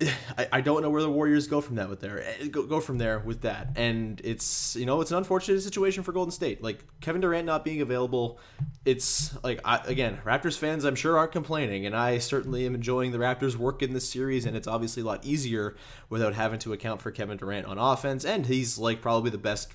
I, 0.38 0.48
I 0.52 0.60
don't 0.60 0.82
know 0.82 0.90
where 0.90 1.02
the 1.02 1.10
Warriors 1.10 1.46
go 1.46 1.60
from 1.60 1.76
that 1.76 1.88
with 1.88 2.00
there 2.00 2.22
eh, 2.22 2.48
go, 2.48 2.64
go 2.66 2.80
from 2.80 2.98
there 2.98 3.18
with 3.18 3.42
that. 3.42 3.68
And 3.76 4.20
it's 4.24 4.76
you 4.76 4.86
know 4.86 5.00
it's 5.00 5.10
an 5.10 5.18
unfortunate 5.18 5.60
situation 5.62 6.02
for 6.02 6.12
Golden 6.12 6.32
State. 6.32 6.62
Like 6.62 6.84
Kevin 7.00 7.20
Durant 7.20 7.46
not 7.46 7.64
being 7.64 7.80
available 7.80 8.38
it's 8.84 9.36
like 9.42 9.60
I, 9.64 9.78
again 9.86 10.20
Raptors 10.24 10.58
fans 10.58 10.84
I'm 10.84 10.94
sure 10.94 11.16
aren't 11.16 11.32
complaining. 11.32 11.86
And 11.86 11.96
I 11.96 12.18
certainly 12.18 12.66
am 12.66 12.74
enjoying 12.74 13.12
the 13.12 13.18
Raptors 13.18 13.56
work 13.56 13.82
in 13.82 13.92
this 13.92 14.08
series. 14.08 14.44
And 14.46 14.56
it's 14.56 14.68
obviously 14.68 15.02
a 15.02 15.06
lot 15.06 15.24
easier 15.24 15.76
without 16.08 16.34
having 16.34 16.58
to 16.60 16.72
account 16.72 17.00
for 17.00 17.10
Kevin 17.10 17.36
Durant 17.36 17.66
on 17.66 17.78
offense. 17.78 18.24
And 18.24 18.46
he's 18.46 18.78
like 18.78 19.00
probably 19.00 19.30
the 19.30 19.38
best 19.38 19.74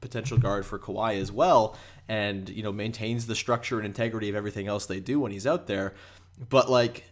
potential 0.00 0.36
guard 0.36 0.66
for 0.66 0.78
Kawhi 0.78 1.20
as 1.20 1.32
well. 1.32 1.76
And 2.08 2.48
you 2.50 2.62
know 2.62 2.72
maintains 2.72 3.26
the 3.26 3.34
structure 3.34 3.78
and 3.78 3.86
integrity 3.86 4.28
of 4.28 4.34
everything 4.34 4.66
else 4.66 4.86
they 4.86 5.00
do 5.00 5.20
when 5.20 5.32
he's 5.32 5.46
out 5.46 5.66
there. 5.66 5.94
But 6.48 6.70
like 6.70 7.04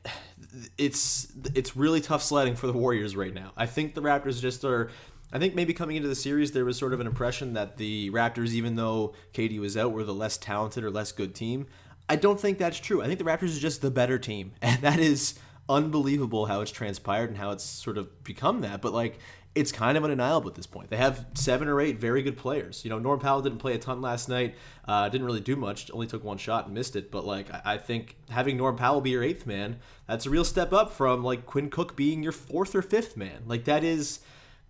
it's 0.78 1.32
it's 1.54 1.76
really 1.76 2.00
tough 2.00 2.22
sledding 2.22 2.56
for 2.56 2.66
the 2.66 2.72
Warriors 2.72 3.16
right 3.16 3.34
now. 3.34 3.52
I 3.56 3.66
think 3.66 3.94
the 3.94 4.02
Raptors 4.02 4.40
just 4.40 4.64
are 4.64 4.90
I 5.32 5.38
think 5.38 5.54
maybe 5.54 5.72
coming 5.72 5.96
into 5.96 6.08
the 6.08 6.14
series 6.14 6.52
there 6.52 6.64
was 6.64 6.76
sort 6.76 6.92
of 6.92 7.00
an 7.00 7.06
impression 7.06 7.54
that 7.54 7.76
the 7.76 8.11
Raptors 8.11 8.50
even 8.50 8.76
though 8.76 9.14
KD 9.34 9.58
was 9.61 9.76
out 9.76 9.92
were 9.92 10.04
the 10.04 10.14
less 10.14 10.37
talented 10.37 10.84
or 10.84 10.90
less 10.90 11.12
good 11.12 11.34
team. 11.34 11.66
I 12.08 12.16
don't 12.16 12.38
think 12.38 12.58
that's 12.58 12.78
true. 12.78 13.02
I 13.02 13.06
think 13.06 13.18
the 13.18 13.25
Raptors 13.25 13.56
are 13.56 13.61
just 13.61 13.80
the 13.80 13.90
better 13.90 14.18
team 14.18 14.52
and 14.62 14.80
that 14.82 14.99
is 14.99 15.38
unbelievable 15.68 16.46
how 16.46 16.61
it's 16.61 16.72
transpired 16.72 17.30
and 17.30 17.38
how 17.38 17.50
it's 17.50 17.64
sort 17.64 17.96
of 17.96 18.25
become 18.25 18.61
that. 18.62 18.82
But 18.82 18.92
like 18.92 19.18
it's 19.54 19.71
kind 19.71 19.99
of 19.99 20.04
undeniable 20.04 20.49
at 20.49 20.54
this 20.54 20.66
point. 20.66 20.88
They 20.88 20.97
have 20.97 21.26
seven 21.35 21.68
or 21.68 21.80
eight 21.80 21.99
very 21.99 22.23
good 22.23 22.37
players. 22.37 22.85
You 22.85 22.90
know, 22.90 22.99
Norm 22.99 23.21
Powell 23.21 23.42
didn't 23.42 23.59
play 23.59 23.75
a 23.75 23.78
ton 23.78 24.00
last 24.00 24.28
night. 24.28 24.54
Uh, 24.87 25.09
didn't 25.09 25.26
really 25.26 25.40
do 25.40 25.56
much. 25.56 25.90
Only 25.92 26.06
took 26.06 26.25
one 26.25 26.38
shot 26.38 26.66
and 26.66 26.75
missed 26.75 26.97
it. 26.97 27.11
But 27.11 27.26
like, 27.26 27.49
I 27.64 27.76
think 27.76 28.16
having 28.30 28.56
Norm 28.56 28.76
Powell 28.76 29.02
be 29.02 29.11
your 29.11 29.23
eighth 29.23 29.47
man, 29.47 29.78
that's 30.06 30.25
a 30.25 30.30
real 30.30 30.44
step 30.44 30.73
up 30.73 30.90
from 30.90 31.23
like 31.23 31.44
Quinn 31.44 31.68
Cook 31.68 31.97
being 31.97 32.23
your 32.23 32.32
fourth 32.32 32.75
or 32.75 32.82
fifth 32.82 33.16
man. 33.16 33.42
Like 33.47 33.64
that 33.64 33.85
is, 33.85 34.21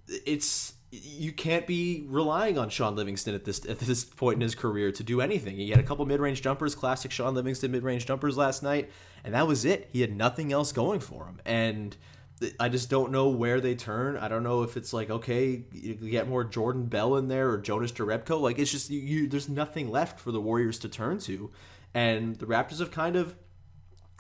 it's 0.09 0.75
you 0.91 1.33
can't 1.33 1.67
be 1.67 2.05
relying 2.09 2.59
on 2.59 2.69
Shaun 2.69 2.97
Livingston 2.97 3.35
at 3.35 3.45
this 3.45 3.65
at 3.67 3.79
this 3.79 4.05
point 4.05 4.35
in 4.35 4.41
his 4.43 4.55
career 4.55 4.93
to 4.93 5.03
do 5.03 5.21
anything. 5.21 5.57
He 5.57 5.71
had 5.71 5.81
a 5.81 5.85
couple 5.85 6.05
mid 6.07 6.21
range 6.21 6.43
jumpers, 6.43 6.75
classic 6.75 7.11
Shaun 7.11 7.35
Livingston 7.35 7.71
mid 7.71 7.83
range 7.83 8.05
jumpers 8.05 8.37
last 8.37 8.63
night, 8.63 8.91
and 9.25 9.33
that 9.35 9.47
was 9.47 9.65
it. 9.65 9.89
He 9.93 10.03
had 10.03 10.15
nothing 10.15 10.53
else 10.53 10.71
going 10.73 11.01
for 11.01 11.25
him, 11.25 11.41
and 11.47 11.97
I 12.59 12.69
just 12.69 12.91
don't 12.91 13.13
know 13.13 13.29
where 13.29 13.61
they 13.61 13.75
turn. 13.75 14.17
I 14.17 14.29
don't 14.29 14.43
know 14.43 14.63
if 14.63 14.77
it's 14.77 14.93
like 14.93 15.11
okay, 15.11 15.65
you 15.73 15.95
get 15.95 16.29
more 16.29 16.45
Jordan 16.45 16.87
Bell 16.87 17.17
in 17.17 17.29
there 17.29 17.51
or 17.51 17.59
Jonas 17.59 17.93
Jerebko. 17.93 18.41
Like 18.41 18.59
it's 18.59 18.71
just 18.71 18.91
you, 18.91 19.01
you, 19.01 19.29
there's 19.29 19.49
nothing 19.49 19.91
left 19.91 20.21
for 20.21 20.33
the 20.33 20.41
Warriors 20.41 20.79
to 20.81 20.89
turn 20.89 21.19
to, 21.21 21.51
and 21.95 22.37
the 22.37 22.47
Raptors 22.47 22.79
have 22.79 22.91
kind 22.91 23.17
of 23.17 23.35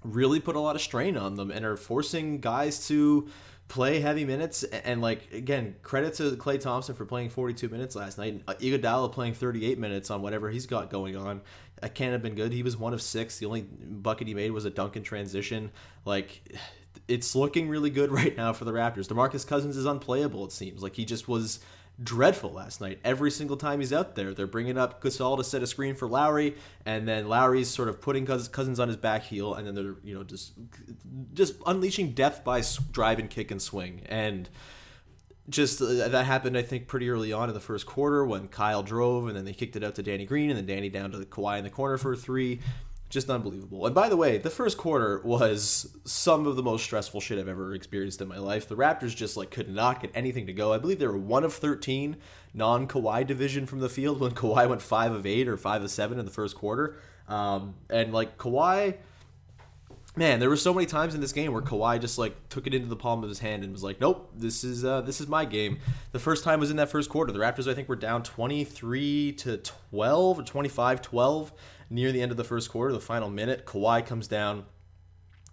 really 0.05 0.41
put 0.41 0.57
a 0.57 0.61
lot 0.61 0.77
of 0.77 0.83
strain 0.83 1.17
on 1.17 1.37
them 1.37 1.51
and 1.51 1.65
are 1.65 1.77
forcing 1.77 2.41
guys 2.41 2.87
to 2.89 3.29
play 3.69 4.01
heavy 4.01 4.25
minutes. 4.25 4.65
And 4.65 5.01
like 5.01 5.33
again, 5.33 5.77
credit 5.83 6.15
to 6.15 6.33
Klay 6.33 6.61
Thompson 6.61 6.95
for 6.95 7.05
playing 7.05 7.31
42 7.31 7.69
minutes 7.69 7.97
last 7.97 8.19
night. 8.19 8.43
Uh, 8.47 8.55
Iguodala 8.55 9.11
playing 9.13 9.35
38 9.35 9.79
minutes 9.79 10.11
on 10.11 10.23
whatever 10.23 10.51
he's 10.51 10.67
got 10.67 10.91
going 10.91 11.17
on. 11.17 11.41
That 11.81 11.95
can't 11.95 12.13
have 12.13 12.23
been 12.23 12.35
good. 12.35 12.53
He 12.53 12.63
was 12.63 12.77
one 12.77 12.93
of 12.93 13.03
six. 13.03 13.39
The 13.39 13.47
only 13.47 13.63
bucket 13.63 14.29
he 14.29 14.35
made 14.35 14.53
was 14.53 14.65
a 14.65 14.71
dunk 14.71 14.97
in 14.97 15.03
transition. 15.03 15.71
Like 16.05 16.43
it's 17.09 17.35
looking 17.35 17.69
really 17.69 17.91
good 17.91 18.11
right 18.21 18.37
now 18.37 18.53
for 18.53 18.65
the 18.65 18.73
Raptors. 18.73 19.09
DeMarcus 19.09 19.47
Cousins 19.47 19.77
is 19.77 19.87
unplayable. 19.87 20.45
It 20.45 20.53
seems 20.53 20.83
like 20.83 20.97
he 20.97 21.05
just 21.05 21.29
was 21.29 21.61
dreadful 22.03 22.53
last 22.53 22.81
night. 22.81 22.99
Every 23.05 23.31
single 23.31 23.57
time 23.57 23.81
he's 23.81 23.93
out 23.93 24.15
there, 24.15 24.35
they're 24.35 24.47
bringing 24.47 24.79
up 24.79 25.03
Gasol 25.03 25.37
to 25.37 25.45
set 25.45 25.63
a 25.63 25.67
screen 25.67 25.95
for 25.95 26.09
Lowry, 26.09 26.57
and 26.87 27.07
then 27.07 27.29
Lowry's 27.29 27.69
sort 27.69 27.89
of 27.89 28.01
putting 28.01 28.27
Cousins 28.27 28.81
on 28.81 28.89
his 28.89 28.97
back 28.97 29.25
heel, 29.25 29.55
and 29.55 29.67
then 29.67 29.75
they're 29.75 29.97
you 30.03 30.15
know 30.15 30.25
just 30.25 30.53
just 31.35 31.55
unleashing 31.67 32.13
death 32.13 32.45
by 32.45 32.63
drive 32.91 33.19
and 33.19 33.29
kick 33.31 33.51
and 33.51 33.61
swing, 33.61 34.03
and 34.07 34.49
just 35.49 35.83
uh, 35.83 36.09
that 36.09 36.25
happened 36.25 36.57
I 36.57 36.63
think 36.63 36.87
pretty 36.87 37.11
early 37.11 37.33
on 37.33 37.49
in 37.49 37.55
the 37.55 37.61
first 37.61 37.87
quarter 37.87 38.25
when 38.25 38.49
Kyle 38.49 38.83
drove, 38.83 39.29
and 39.29 39.37
then 39.37 39.45
they 39.45 39.53
kicked 39.53 39.77
it 39.77 39.85
out 39.85 39.95
to 39.97 40.03
Danny 40.03 40.25
Green, 40.25 40.51
and 40.51 40.59
then 40.59 40.67
Danny 40.67 40.89
down 40.89 41.11
to 41.13 41.19
the 41.19 41.27
Kawhi 41.27 41.59
in 41.59 41.65
the 41.65 41.71
corner 41.71 41.99
for 41.99 42.13
a 42.13 42.17
three 42.17 42.61
just 43.13 43.29
unbelievable. 43.29 43.85
And 43.85 43.95
by 43.95 44.09
the 44.09 44.17
way, 44.17 44.39
the 44.39 44.49
first 44.49 44.79
quarter 44.79 45.21
was 45.23 45.95
some 46.05 46.47
of 46.47 46.57
the 46.57 46.63
most 46.63 46.83
stressful 46.83 47.21
shit 47.21 47.39
I've 47.39 47.47
ever 47.47 47.75
experienced 47.75 48.23
in 48.23 48.27
my 48.27 48.39
life. 48.39 48.67
The 48.67 48.75
Raptors 48.75 49.15
just 49.15 49.37
like 49.37 49.51
could 49.51 49.69
not 49.69 50.01
get 50.01 50.11
anything 50.15 50.47
to 50.47 50.53
go. 50.55 50.73
I 50.73 50.79
believe 50.79 50.99
they 50.99 51.07
were 51.07 51.19
one 51.19 51.45
of 51.45 51.53
13 51.53 52.17
non 52.55 52.89
Kawhi 52.89 53.27
division 53.27 53.67
from 53.67 53.81
the 53.81 53.91
field 53.91 54.19
when 54.19 54.31
Kawhi 54.35 54.67
went 54.67 54.81
5 54.81 55.13
of 55.13 55.27
8 55.27 55.47
or 55.47 55.59
5 55.59 55.83
of 55.83 55.91
7 55.91 56.19
in 56.19 56.25
the 56.25 56.31
first 56.31 56.57
quarter. 56.57 56.97
Um, 57.29 57.75
and 57.91 58.15
like 58.15 58.39
Kawhi 58.39 58.97
man, 60.15 60.41
there 60.41 60.49
were 60.49 60.57
so 60.57 60.75
many 60.75 60.87
times 60.87 61.15
in 61.15 61.21
this 61.21 61.33
game 61.33 61.53
where 61.53 61.63
Kawhi 61.63 62.01
just 62.01 62.19
like 62.19 62.49
took 62.49 62.67
it 62.67 62.75
into 62.75 62.89
the 62.89 62.97
palm 62.97 63.23
of 63.23 63.29
his 63.29 63.39
hand 63.39 63.63
and 63.63 63.73
was 63.73 63.83
like, 63.83 64.01
"Nope, 64.01 64.31
this 64.35 64.65
is 64.65 64.85
uh, 64.85 65.01
this 65.03 65.21
is 65.21 65.29
my 65.29 65.45
game." 65.45 65.79
The 66.13 66.19
first 66.19 66.45
time 66.45 66.61
was 66.61 66.71
in 66.71 66.77
that 66.77 66.91
first 66.91 67.11
quarter. 67.11 67.33
The 67.33 67.39
Raptors, 67.39 67.71
I 67.71 67.75
think, 67.75 67.89
were 67.89 67.97
down 67.97 68.23
23 68.23 69.33
to 69.33 69.57
12 69.59 70.39
or 70.39 70.43
25-12 70.43 71.53
near 71.93 72.11
the 72.11 72.23
end 72.23 72.31
of 72.31 72.37
the 72.37 72.45
first 72.45 72.71
quarter, 72.71 72.93
the 72.93 73.01
final 73.01 73.31
minute. 73.31 73.67
Kawhi 73.67 74.05
comes 74.05 74.27
down. 74.27 74.65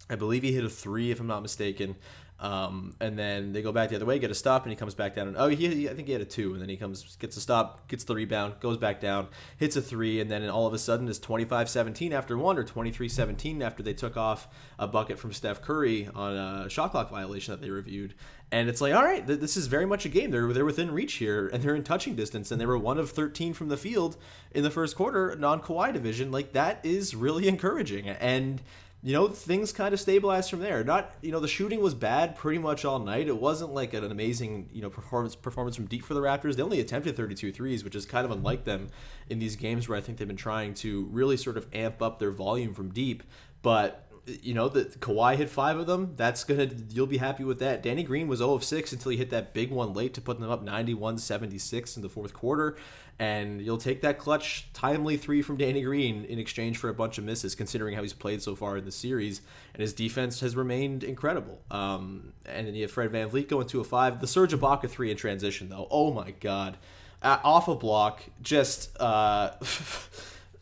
I 0.09 0.15
believe 0.15 0.41
he 0.41 0.53
hit 0.53 0.63
a 0.63 0.69
three, 0.69 1.11
if 1.11 1.19
I'm 1.19 1.27
not 1.27 1.41
mistaken. 1.41 1.95
Um, 2.41 2.95
and 3.01 3.19
then 3.19 3.51
they 3.51 3.61
go 3.61 3.73
back 3.73 3.89
the 3.89 3.97
other 3.97 4.05
way, 4.05 4.17
get 4.17 4.31
a 4.31 4.35
stop, 4.35 4.63
and 4.63 4.71
he 4.71 4.75
comes 4.77 4.95
back 4.95 5.13
down. 5.13 5.27
And, 5.27 5.35
oh, 5.37 5.49
he, 5.49 5.55
he- 5.67 5.89
I 5.89 5.93
think 5.93 6.07
he 6.07 6.13
had 6.13 6.21
a 6.21 6.25
two, 6.25 6.53
and 6.53 6.61
then 6.61 6.69
he 6.69 6.77
comes, 6.77 7.17
gets 7.17 7.35
a 7.35 7.41
stop, 7.41 7.87
gets 7.89 8.05
the 8.05 8.15
rebound, 8.15 8.53
goes 8.61 8.77
back 8.77 9.01
down, 9.01 9.27
hits 9.57 9.75
a 9.75 9.81
three, 9.81 10.21
and 10.21 10.31
then 10.31 10.49
all 10.49 10.65
of 10.65 10.73
a 10.73 10.77
sudden 10.77 11.09
it's 11.09 11.19
25-17 11.19 12.11
after 12.13 12.37
one 12.37 12.57
or 12.57 12.63
23-17 12.63 13.61
after 13.61 13.83
they 13.83 13.93
took 13.93 14.15
off 14.15 14.47
a 14.77 14.87
bucket 14.87 15.19
from 15.19 15.33
Steph 15.33 15.61
Curry 15.61 16.07
on 16.15 16.35
a 16.35 16.69
shot 16.69 16.91
clock 16.91 17.09
violation 17.09 17.51
that 17.53 17.61
they 17.61 17.69
reviewed. 17.71 18.13
And 18.51 18.67
it's 18.69 18.81
like, 18.81 18.95
all 18.95 19.03
right, 19.03 19.25
th- 19.27 19.39
this 19.39 19.57
is 19.57 19.67
very 19.67 19.85
much 19.85 20.05
a 20.05 20.09
game. 20.09 20.31
They're 20.31 20.51
they're 20.53 20.65
within 20.65 20.89
reach 20.91 21.15
here, 21.15 21.49
and 21.49 21.61
they're 21.61 21.75
in 21.75 21.83
touching 21.83 22.15
distance, 22.15 22.51
and 22.51 22.59
they 22.59 22.65
were 22.65 22.79
one 22.79 22.97
of 22.97 23.11
13 23.11 23.53
from 23.53 23.67
the 23.69 23.77
field 23.77 24.17
in 24.51 24.63
the 24.63 24.71
first 24.71 24.95
quarter, 24.95 25.35
non 25.37 25.61
Kawhi 25.61 25.93
division. 25.93 26.31
Like 26.31 26.53
that 26.53 26.79
is 26.83 27.13
really 27.13 27.47
encouraging, 27.47 28.07
and 28.09 28.59
you 29.01 29.13
know 29.13 29.29
things 29.29 29.71
kind 29.71 29.93
of 29.93 29.99
stabilized 29.99 30.49
from 30.49 30.59
there. 30.59 30.83
Not 30.83 31.13
you 31.21 31.31
know 31.31 31.39
the 31.39 31.47
shooting 31.47 31.81
was 31.81 31.93
bad 31.93 32.35
pretty 32.35 32.59
much 32.59 32.83
all 32.83 32.99
night. 32.99 33.27
It 33.27 33.37
wasn't 33.37 33.73
like 33.73 33.93
an 33.93 34.03
amazing 34.03 34.69
you 34.73 34.81
know 34.81 34.89
performance 34.89 35.35
performance 35.35 35.75
from 35.75 35.85
deep 35.85 36.03
for 36.03 36.13
the 36.13 36.21
raptors. 36.21 36.55
They 36.55 36.63
only 36.63 36.79
attempted 36.79 37.15
32 37.15 37.53
threes 37.53 37.83
which 37.83 37.95
is 37.95 38.05
kind 38.05 38.25
of 38.25 38.31
unlike 38.31 38.65
them 38.65 38.89
in 39.29 39.39
these 39.39 39.55
games 39.55 39.87
where 39.87 39.97
i 39.97 40.01
think 40.01 40.17
they've 40.17 40.27
been 40.27 40.35
trying 40.35 40.73
to 40.73 41.07
really 41.11 41.37
sort 41.37 41.55
of 41.55 41.67
amp 41.73 42.01
up 42.01 42.19
their 42.19 42.31
volume 42.31 42.73
from 42.73 42.89
deep. 42.89 43.23
But 43.61 44.08
you 44.43 44.53
know 44.53 44.69
that 44.69 44.99
Kawhi 44.99 45.35
hit 45.35 45.49
five 45.49 45.77
of 45.77 45.87
them. 45.87 46.13
That's 46.15 46.43
gonna 46.43 46.69
you'll 46.89 47.07
be 47.07 47.17
happy 47.17 47.43
with 47.43 47.59
that. 47.59 47.83
Danny 47.83 48.03
Green 48.03 48.27
was 48.27 48.39
0 48.39 48.53
of 48.53 48.63
6 48.63 48.91
until 48.91 49.11
he 49.11 49.17
hit 49.17 49.29
that 49.31 49.53
big 49.53 49.71
one 49.71 49.93
late 49.93 50.13
to 50.13 50.21
put 50.21 50.39
them 50.39 50.49
up 50.49 50.65
91-76 50.65 51.95
in 51.95 52.01
the 52.01 52.09
fourth 52.09 52.33
quarter. 52.33 52.77
And 53.21 53.61
you'll 53.61 53.77
take 53.77 54.01
that 54.01 54.17
clutch, 54.17 54.69
timely 54.73 55.17
three 55.17 55.41
from 55.41 55.57
Danny 55.57 55.81
Green 55.81 56.23
in 56.23 56.39
exchange 56.39 56.77
for 56.77 56.87
a 56.87 56.93
bunch 56.93 57.17
of 57.17 57.25
misses, 57.25 57.53
considering 57.53 57.93
how 57.93 58.01
he's 58.01 58.13
played 58.13 58.41
so 58.41 58.55
far 58.55 58.77
in 58.77 58.85
the 58.85 58.93
series. 58.93 59.41
And 59.73 59.81
his 59.81 59.91
defense 59.91 60.39
has 60.39 60.55
remained 60.55 61.03
incredible. 61.03 61.59
Um, 61.69 62.31
and 62.45 62.65
then 62.65 62.75
you 62.75 62.83
have 62.83 62.91
Fred 62.91 63.11
Van 63.11 63.29
Vleet 63.29 63.49
going 63.49 63.67
two 63.67 63.81
of 63.81 63.87
five. 63.87 64.21
The 64.21 64.27
Serge 64.27 64.53
Ibaka 64.53 64.89
three 64.89 65.11
in 65.11 65.17
transition, 65.17 65.67
though. 65.67 65.87
Oh 65.91 66.13
my 66.13 66.31
God. 66.31 66.77
Uh, 67.21 67.39
off 67.43 67.67
a 67.67 67.75
block, 67.75 68.23
just. 68.41 68.97
Uh, 69.01 69.51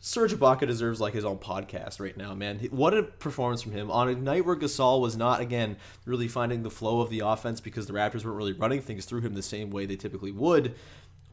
Serge 0.08 0.32
Ibaka 0.32 0.66
deserves 0.66 1.02
like 1.02 1.12
his 1.12 1.26
own 1.26 1.36
podcast 1.36 2.00
right 2.00 2.16
now, 2.16 2.32
man. 2.32 2.60
What 2.70 2.96
a 2.96 3.02
performance 3.02 3.60
from 3.60 3.72
him 3.72 3.90
on 3.90 4.08
a 4.08 4.14
night 4.14 4.46
where 4.46 4.56
Gasol 4.56 5.02
was 5.02 5.18
not 5.18 5.42
again 5.42 5.76
really 6.06 6.28
finding 6.28 6.62
the 6.62 6.70
flow 6.70 7.02
of 7.02 7.10
the 7.10 7.20
offense 7.20 7.60
because 7.60 7.86
the 7.86 7.92
Raptors 7.92 8.24
weren't 8.24 8.38
really 8.38 8.54
running 8.54 8.80
things 8.80 9.04
through 9.04 9.20
him 9.20 9.34
the 9.34 9.42
same 9.42 9.68
way 9.68 9.84
they 9.84 9.96
typically 9.96 10.32
would. 10.32 10.74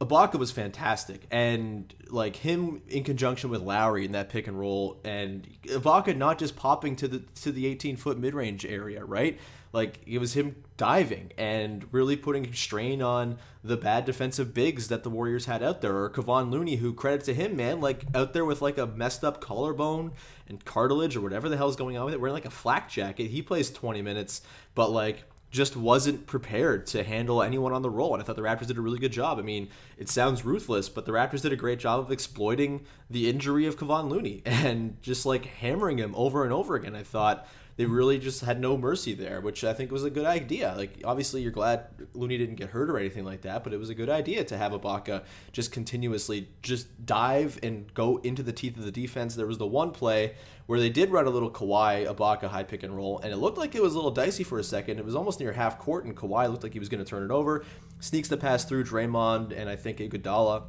Ibaka 0.00 0.38
was 0.38 0.50
fantastic, 0.50 1.26
and 1.30 1.92
like 2.10 2.36
him 2.36 2.82
in 2.86 3.02
conjunction 3.02 3.48
with 3.48 3.62
Lowry 3.62 4.04
in 4.04 4.12
that 4.12 4.28
pick 4.28 4.46
and 4.46 4.58
roll, 4.58 5.00
and 5.04 5.46
Ibaka 5.64 6.14
not 6.14 6.38
just 6.38 6.54
popping 6.54 6.96
to 6.96 7.08
the 7.08 7.18
to 7.42 7.50
the 7.50 7.66
18 7.66 7.96
foot 7.96 8.18
mid 8.18 8.34
range 8.34 8.66
area, 8.66 9.02
right? 9.04 9.40
Like 9.72 10.00
it 10.06 10.18
was 10.18 10.34
him 10.34 10.56
diving 10.76 11.32
and 11.38 11.86
really 11.92 12.16
putting 12.16 12.52
strain 12.52 13.00
on 13.00 13.38
the 13.64 13.76
bad 13.76 14.04
defensive 14.04 14.52
bigs 14.52 14.88
that 14.88 15.02
the 15.02 15.10
Warriors 15.10 15.46
had 15.46 15.62
out 15.62 15.80
there, 15.80 15.96
or 15.96 16.10
Kevon 16.10 16.50
Looney, 16.50 16.76
who 16.76 16.92
credit 16.92 17.24
to 17.24 17.34
him, 17.34 17.56
man, 17.56 17.80
like 17.80 18.04
out 18.14 18.34
there 18.34 18.44
with 18.44 18.60
like 18.60 18.76
a 18.76 18.86
messed 18.86 19.24
up 19.24 19.40
collarbone 19.40 20.12
and 20.46 20.62
cartilage 20.66 21.16
or 21.16 21.22
whatever 21.22 21.48
the 21.48 21.56
hell's 21.56 21.76
going 21.76 21.96
on 21.96 22.04
with 22.04 22.14
it, 22.14 22.20
wearing 22.20 22.34
like 22.34 22.44
a 22.44 22.50
flak 22.50 22.90
jacket. 22.90 23.28
He 23.28 23.40
plays 23.40 23.70
20 23.70 24.02
minutes, 24.02 24.42
but 24.74 24.90
like 24.90 25.24
just 25.56 25.76
wasn't 25.76 26.26
prepared 26.26 26.86
to 26.88 27.02
handle 27.02 27.42
anyone 27.42 27.72
on 27.72 27.82
the 27.82 27.90
roll. 27.90 28.14
And 28.14 28.22
I 28.22 28.26
thought 28.26 28.36
the 28.36 28.42
Raptors 28.42 28.66
did 28.66 28.76
a 28.76 28.80
really 28.80 28.98
good 28.98 29.12
job. 29.12 29.38
I 29.38 29.42
mean, 29.42 29.68
it 29.98 30.08
sounds 30.08 30.44
ruthless, 30.44 30.88
but 30.88 31.06
the 31.06 31.12
Raptors 31.12 31.42
did 31.42 31.52
a 31.52 31.56
great 31.56 31.78
job 31.78 32.00
of 32.00 32.12
exploiting 32.12 32.84
the 33.10 33.28
injury 33.28 33.66
of 33.66 33.76
Kevon 33.76 34.08
Looney 34.08 34.42
and 34.46 35.00
just 35.02 35.26
like 35.26 35.46
hammering 35.46 35.98
him 35.98 36.14
over 36.14 36.44
and 36.44 36.52
over 36.52 36.76
again. 36.76 36.94
I 36.94 37.02
thought 37.02 37.48
they 37.76 37.84
really 37.84 38.18
just 38.18 38.42
had 38.42 38.58
no 38.58 38.78
mercy 38.78 39.12
there, 39.12 39.40
which 39.42 39.62
I 39.62 39.74
think 39.74 39.92
was 39.92 40.02
a 40.02 40.10
good 40.10 40.24
idea. 40.24 40.74
Like, 40.76 41.02
obviously, 41.04 41.42
you're 41.42 41.50
glad 41.50 41.86
Looney 42.14 42.38
didn't 42.38 42.54
get 42.54 42.70
hurt 42.70 42.88
or 42.88 42.98
anything 42.98 43.24
like 43.24 43.42
that, 43.42 43.64
but 43.64 43.74
it 43.74 43.78
was 43.78 43.90
a 43.90 43.94
good 43.94 44.08
idea 44.08 44.44
to 44.44 44.56
have 44.56 44.72
Ibaka 44.72 45.24
just 45.52 45.72
continuously 45.72 46.48
just 46.62 47.04
dive 47.04 47.58
and 47.62 47.92
go 47.92 48.16
into 48.18 48.42
the 48.42 48.52
teeth 48.52 48.78
of 48.78 48.84
the 48.84 48.90
defense. 48.90 49.34
There 49.34 49.46
was 49.46 49.58
the 49.58 49.66
one 49.66 49.90
play 49.90 50.36
where 50.64 50.80
they 50.80 50.88
did 50.88 51.10
run 51.10 51.26
a 51.26 51.30
little 51.30 51.50
Kawhi 51.50 52.06
Ibaka 52.06 52.48
high 52.48 52.64
pick 52.64 52.82
and 52.82 52.96
roll, 52.96 53.18
and 53.18 53.30
it 53.30 53.36
looked 53.36 53.58
like 53.58 53.74
it 53.74 53.82
was 53.82 53.92
a 53.92 53.96
little 53.96 54.10
dicey 54.10 54.42
for 54.42 54.58
a 54.58 54.64
second. 54.64 54.98
It 54.98 55.04
was 55.04 55.14
almost 55.14 55.38
near 55.38 55.52
half 55.52 55.78
court, 55.78 56.06
and 56.06 56.16
Kawhi 56.16 56.50
looked 56.50 56.62
like 56.62 56.72
he 56.72 56.78
was 56.78 56.88
going 56.88 57.04
to 57.04 57.08
turn 57.08 57.24
it 57.24 57.30
over. 57.30 57.64
Sneaks 58.00 58.28
the 58.28 58.38
pass 58.38 58.64
through 58.64 58.84
Draymond 58.84 59.56
and 59.56 59.68
I 59.68 59.76
think 59.76 59.98
Iguodala 59.98 60.64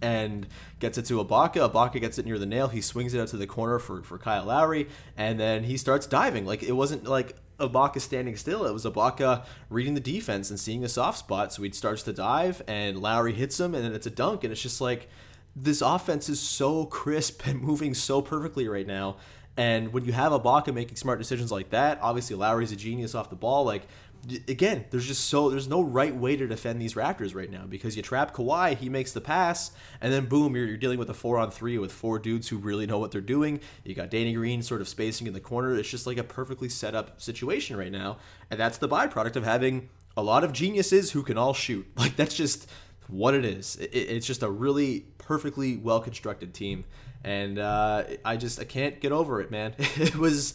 and 0.00 0.46
gets 0.78 0.98
it 0.98 1.04
to 1.06 1.24
Ibaka. 1.24 1.70
Ibaka 1.70 2.00
gets 2.00 2.18
it 2.18 2.26
near 2.26 2.38
the 2.38 2.46
nail. 2.46 2.68
He 2.68 2.80
swings 2.80 3.14
it 3.14 3.20
out 3.20 3.28
to 3.28 3.36
the 3.36 3.46
corner 3.46 3.78
for, 3.78 4.02
for 4.02 4.18
Kyle 4.18 4.44
Lowry, 4.44 4.88
and 5.16 5.38
then 5.38 5.64
he 5.64 5.76
starts 5.76 6.06
diving. 6.06 6.46
Like 6.46 6.62
it 6.62 6.72
wasn't 6.72 7.04
like 7.04 7.36
Ibaka 7.58 8.00
standing 8.00 8.36
still. 8.36 8.64
It 8.66 8.72
was 8.72 8.84
Ibaka 8.84 9.44
reading 9.68 9.94
the 9.94 10.00
defense 10.00 10.50
and 10.50 10.58
seeing 10.58 10.84
a 10.84 10.88
soft 10.88 11.18
spot. 11.18 11.52
So 11.52 11.62
he 11.62 11.70
starts 11.72 12.02
to 12.04 12.12
dive, 12.12 12.62
and 12.68 13.00
Lowry 13.00 13.32
hits 13.32 13.58
him, 13.58 13.74
and 13.74 13.84
then 13.84 13.92
it's 13.92 14.06
a 14.06 14.10
dunk. 14.10 14.44
And 14.44 14.52
it's 14.52 14.62
just 14.62 14.80
like 14.80 15.08
this 15.56 15.80
offense 15.80 16.28
is 16.28 16.40
so 16.40 16.86
crisp 16.86 17.42
and 17.46 17.60
moving 17.60 17.94
so 17.94 18.22
perfectly 18.22 18.68
right 18.68 18.86
now. 18.86 19.16
And 19.56 19.92
when 19.92 20.04
you 20.04 20.12
have 20.12 20.30
Ibaka 20.30 20.72
making 20.72 20.94
smart 20.94 21.18
decisions 21.18 21.50
like 21.50 21.70
that, 21.70 21.98
obviously 22.00 22.36
Lowry's 22.36 22.70
a 22.70 22.76
genius 22.76 23.16
off 23.16 23.28
the 23.28 23.34
ball. 23.34 23.64
Like 23.64 23.88
again, 24.48 24.84
there's 24.90 25.06
just 25.06 25.24
so 25.24 25.50
there's 25.50 25.68
no 25.68 25.82
right 25.82 26.14
way 26.14 26.36
to 26.36 26.46
defend 26.46 26.80
these 26.80 26.94
Raptors 26.94 27.34
right 27.34 27.50
now 27.50 27.64
because 27.66 27.96
you 27.96 28.02
trap 28.02 28.34
Kawhi, 28.34 28.76
he 28.76 28.88
makes 28.88 29.12
the 29.12 29.20
pass, 29.20 29.72
and 30.00 30.12
then 30.12 30.26
boom, 30.26 30.54
you're, 30.56 30.66
you're 30.66 30.76
dealing 30.76 30.98
with 30.98 31.10
a 31.10 31.14
four 31.14 31.38
on 31.38 31.50
three 31.50 31.78
with 31.78 31.92
four 31.92 32.18
dudes 32.18 32.48
who 32.48 32.58
really 32.58 32.86
know 32.86 32.98
what 32.98 33.10
they're 33.10 33.20
doing. 33.20 33.60
You 33.84 33.94
got 33.94 34.10
Danny 34.10 34.32
Green 34.32 34.62
sort 34.62 34.80
of 34.80 34.88
spacing 34.88 35.26
in 35.26 35.32
the 35.32 35.40
corner. 35.40 35.76
It's 35.76 35.88
just 35.88 36.06
like 36.06 36.18
a 36.18 36.24
perfectly 36.24 36.68
set 36.68 36.94
up 36.94 37.20
situation 37.20 37.76
right 37.76 37.92
now, 37.92 38.18
and 38.50 38.58
that's 38.58 38.78
the 38.78 38.88
byproduct 38.88 39.36
of 39.36 39.44
having 39.44 39.88
a 40.16 40.22
lot 40.22 40.44
of 40.44 40.52
geniuses 40.52 41.12
who 41.12 41.22
can 41.22 41.38
all 41.38 41.54
shoot. 41.54 41.86
Like 41.96 42.16
that's 42.16 42.34
just 42.34 42.68
what 43.08 43.34
it 43.34 43.44
is. 43.44 43.76
It, 43.76 43.90
it's 43.92 44.26
just 44.26 44.42
a 44.42 44.50
really 44.50 45.06
perfectly 45.18 45.76
well 45.76 46.00
constructed 46.00 46.54
team, 46.54 46.84
and 47.24 47.58
uh, 47.58 48.04
I 48.24 48.36
just 48.36 48.60
I 48.60 48.64
can't 48.64 49.00
get 49.00 49.12
over 49.12 49.40
it, 49.40 49.50
man. 49.50 49.74
it 49.78 50.16
was. 50.16 50.54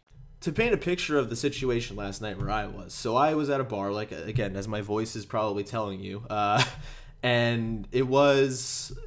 To 0.41 0.51
paint 0.51 0.73
a 0.73 0.77
picture 0.77 1.17
of 1.17 1.29
the 1.29 1.35
situation 1.35 1.95
last 1.95 2.21
night 2.21 2.37
where 2.37 2.49
I 2.49 2.65
was. 2.65 2.93
So 2.93 3.15
I 3.15 3.35
was 3.35 3.49
at 3.49 3.61
a 3.61 3.63
bar, 3.63 3.91
like 3.91 4.11
again, 4.11 4.55
as 4.55 4.67
my 4.67 4.81
voice 4.81 5.15
is 5.15 5.25
probably 5.25 5.63
telling 5.63 5.99
you, 5.99 6.23
uh, 6.29 6.63
and 7.23 7.87
it 7.91 8.07
was 8.07 8.97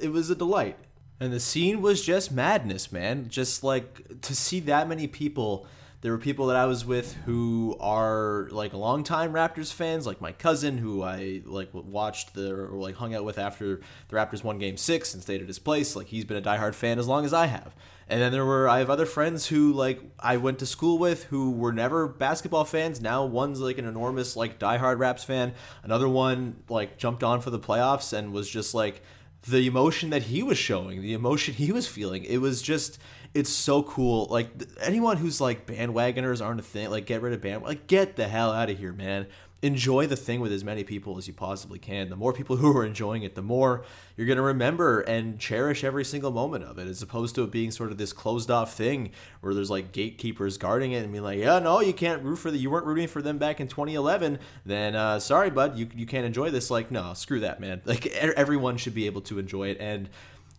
it 0.00 0.10
was 0.10 0.30
a 0.30 0.34
delight. 0.34 0.76
And 1.20 1.32
the 1.32 1.40
scene 1.40 1.80
was 1.80 2.04
just 2.04 2.32
madness, 2.32 2.92
man. 2.92 3.28
Just 3.28 3.64
like 3.64 4.20
to 4.22 4.34
see 4.34 4.60
that 4.60 4.88
many 4.88 5.06
people. 5.06 5.66
There 6.04 6.12
were 6.12 6.18
people 6.18 6.48
that 6.48 6.56
I 6.56 6.66
was 6.66 6.84
with 6.84 7.14
who 7.24 7.78
are 7.80 8.46
like 8.50 8.74
longtime 8.74 9.32
Raptors 9.32 9.72
fans, 9.72 10.06
like 10.06 10.20
my 10.20 10.32
cousin 10.32 10.76
who 10.76 11.02
I 11.02 11.40
like 11.46 11.70
watched 11.72 12.34
the 12.34 12.54
or 12.54 12.72
like 12.72 12.96
hung 12.96 13.14
out 13.14 13.24
with 13.24 13.38
after 13.38 13.80
the 14.08 14.16
Raptors 14.16 14.44
won 14.44 14.58
Game 14.58 14.76
Six 14.76 15.14
and 15.14 15.22
stayed 15.22 15.40
at 15.40 15.46
his 15.46 15.58
place. 15.58 15.96
Like 15.96 16.08
he's 16.08 16.26
been 16.26 16.36
a 16.36 16.42
diehard 16.42 16.74
fan 16.74 16.98
as 16.98 17.08
long 17.08 17.24
as 17.24 17.32
I 17.32 17.46
have. 17.46 17.74
And 18.06 18.20
then 18.20 18.32
there 18.32 18.44
were 18.44 18.68
I 18.68 18.80
have 18.80 18.90
other 18.90 19.06
friends 19.06 19.46
who 19.46 19.72
like 19.72 19.98
I 20.20 20.36
went 20.36 20.58
to 20.58 20.66
school 20.66 20.98
with 20.98 21.24
who 21.24 21.52
were 21.52 21.72
never 21.72 22.06
basketball 22.06 22.66
fans. 22.66 23.00
Now 23.00 23.24
one's 23.24 23.62
like 23.62 23.78
an 23.78 23.86
enormous 23.86 24.36
like 24.36 24.58
diehard 24.58 24.98
Raps 24.98 25.24
fan. 25.24 25.54
Another 25.84 26.06
one 26.06 26.64
like 26.68 26.98
jumped 26.98 27.24
on 27.24 27.40
for 27.40 27.48
the 27.48 27.58
playoffs 27.58 28.12
and 28.12 28.30
was 28.30 28.50
just 28.50 28.74
like 28.74 29.00
the 29.48 29.66
emotion 29.66 30.10
that 30.10 30.24
he 30.24 30.42
was 30.42 30.58
showing, 30.58 31.00
the 31.00 31.14
emotion 31.14 31.54
he 31.54 31.72
was 31.72 31.86
feeling. 31.86 32.24
It 32.24 32.38
was 32.38 32.62
just 32.62 32.98
it's 33.34 33.50
so 33.50 33.82
cool. 33.82 34.26
Like 34.30 34.48
anyone 34.80 35.16
who's 35.16 35.40
like 35.40 35.66
bandwagoners 35.66 36.44
aren't 36.44 36.60
a 36.60 36.62
thing. 36.62 36.90
Like 36.90 37.06
get 37.06 37.20
rid 37.20 37.32
of 37.32 37.40
band. 37.40 37.64
Like 37.64 37.86
get 37.86 38.16
the 38.16 38.28
hell 38.28 38.52
out 38.52 38.70
of 38.70 38.78
here, 38.78 38.92
man. 38.92 39.26
enjoy 39.64 40.06
the 40.06 40.16
thing 40.16 40.40
with 40.40 40.52
as 40.52 40.62
many 40.62 40.84
people 40.84 41.16
as 41.16 41.26
you 41.26 41.32
possibly 41.32 41.78
can. 41.78 42.10
The 42.10 42.16
more 42.16 42.34
people 42.34 42.56
who 42.58 42.76
are 42.76 42.84
enjoying 42.84 43.22
it, 43.22 43.34
the 43.34 43.42
more 43.42 43.84
you're 44.14 44.26
going 44.26 44.36
to 44.36 44.42
remember 44.42 45.00
and 45.00 45.38
cherish 45.38 45.82
every 45.82 46.04
single 46.04 46.30
moment 46.30 46.64
of 46.64 46.78
it, 46.78 46.86
as 46.86 47.00
opposed 47.00 47.34
to 47.36 47.42
it 47.44 47.50
being 47.50 47.70
sort 47.70 47.90
of 47.90 47.96
this 47.96 48.12
closed 48.12 48.50
off 48.50 48.74
thing 48.74 49.10
where 49.40 49.54
there's 49.54 49.70
like 49.70 49.90
gatekeepers 49.90 50.58
guarding 50.58 50.92
it 50.92 51.02
and 51.02 51.10
being 51.10 51.24
like, 51.24 51.38
yeah, 51.38 51.58
no, 51.58 51.80
you 51.80 51.94
can't 51.94 52.22
root 52.22 52.36
for 52.36 52.50
the, 52.50 52.58
you 52.58 52.70
weren't 52.70 52.86
rooting 52.86 53.08
for 53.08 53.22
them 53.22 53.38
back 53.38 53.58
in 53.58 53.66
2011. 53.66 54.38
Then, 54.66 54.94
uh, 54.94 55.18
sorry, 55.18 55.48
bud, 55.48 55.78
you, 55.78 55.88
you 55.94 56.04
can't 56.04 56.26
enjoy 56.26 56.50
this. 56.50 56.70
Like, 56.70 56.90
no, 56.90 57.14
screw 57.14 57.40
that, 57.40 57.58
man. 57.58 57.80
Like, 57.86 58.06
everyone 58.06 58.76
should 58.76 58.94
be 58.94 59.06
able 59.06 59.22
to 59.22 59.38
enjoy 59.38 59.68
it. 59.68 59.78
And, 59.80 60.10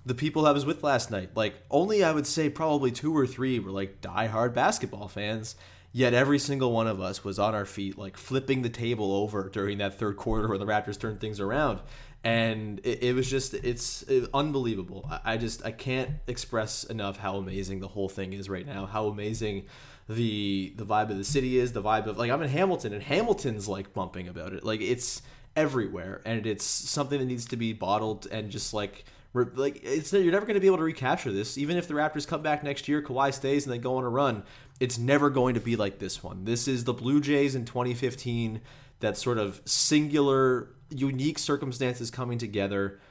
the 0.05 0.15
people 0.15 0.45
I 0.45 0.51
was 0.51 0.65
with 0.65 0.83
last 0.83 1.09
night, 1.09 1.31
like 1.35 1.55
only 1.71 2.03
I 2.03 2.11
would 2.11 2.27
say 2.27 2.49
probably 2.49 2.91
two 2.91 3.15
or 3.15 3.25
three 3.25 3.59
were 3.59 3.71
like 3.71 4.01
diehard 4.01 4.53
basketball 4.53 5.07
fans. 5.07 5.55
Yet 5.91 6.13
every 6.13 6.39
single 6.39 6.73
one 6.73 6.87
of 6.87 6.99
us 6.99 7.23
was 7.23 7.39
on 7.39 7.55
our 7.55 7.65
feet, 7.65 7.97
like 7.97 8.17
flipping 8.17 8.63
the 8.63 8.69
table 8.69 9.13
over 9.13 9.47
during 9.47 9.77
that 9.77 9.97
third 9.97 10.17
quarter 10.17 10.49
when 10.49 10.59
the 10.59 10.65
Raptors 10.65 10.99
turned 10.99 11.21
things 11.21 11.39
around. 11.39 11.79
And 12.21 12.81
it, 12.83 13.01
it 13.01 13.15
was 13.15 13.29
just, 13.29 13.53
it's 13.53 14.01
it, 14.03 14.29
unbelievable. 14.33 15.07
I, 15.09 15.33
I 15.33 15.37
just, 15.37 15.65
I 15.65 15.71
can't 15.71 16.09
express 16.27 16.83
enough 16.83 17.17
how 17.17 17.37
amazing 17.37 17.79
the 17.79 17.87
whole 17.87 18.09
thing 18.09 18.33
is 18.33 18.49
right 18.49 18.67
now. 18.67 18.87
How 18.87 19.07
amazing 19.07 19.67
the 20.07 20.73
the 20.75 20.85
vibe 20.85 21.09
of 21.09 21.17
the 21.17 21.23
city 21.23 21.57
is. 21.57 21.73
The 21.73 21.81
vibe 21.81 22.07
of 22.07 22.17
like 22.17 22.29
I'm 22.29 22.41
in 22.41 22.49
Hamilton, 22.49 22.93
and 22.93 23.01
Hamilton's 23.01 23.67
like 23.67 23.93
bumping 23.93 24.27
about 24.27 24.53
it. 24.53 24.63
Like 24.63 24.81
it's 24.81 25.21
everywhere, 25.55 26.21
and 26.25 26.45
it's 26.45 26.65
something 26.65 27.19
that 27.19 27.25
needs 27.25 27.45
to 27.47 27.57
be 27.57 27.73
bottled 27.73 28.27
and 28.31 28.49
just 28.49 28.73
like 28.73 29.05
like 29.43 29.82
it's 29.84 30.13
you're 30.13 30.32
never 30.32 30.45
going 30.45 30.56
to 30.56 30.62
be 30.62 30.67
able 30.67 30.78
to 30.78 30.84
recapture 30.84 31.32
this. 31.32 31.58
Even 31.58 31.78
if 31.78 31.88
the 31.88 31.93
Raptors 31.93 32.28
come 32.28 32.41
back 32.41 32.63
next 32.63 32.88
year, 32.88 33.02
Kawhi 33.02 33.34
stays 33.34 33.65
and 33.65 33.74
they 33.74 33.78
go 33.78 33.98
on 33.98 34.04
a 34.04 34.10
run, 34.10 34.43
it's 34.80 34.98
never 34.98 35.30
going 35.30 35.54
to 35.56 35.60
be 35.60 35.76
like 35.76 36.00
this 36.00 36.24
one. 36.24 36.45
This 36.45 36.67
is 36.67 36.86
the 36.86 36.93
Blue 36.93 37.19
Jays 37.21 37.56
in 37.56 37.65
2015. 37.65 38.62
That 39.02 39.17
sort 39.17 39.38
of 39.38 39.62
singular, 39.65 40.69
unique 40.89 41.38
circumstances 41.38 42.10
coming 42.10 42.38
together, 42.38 43.02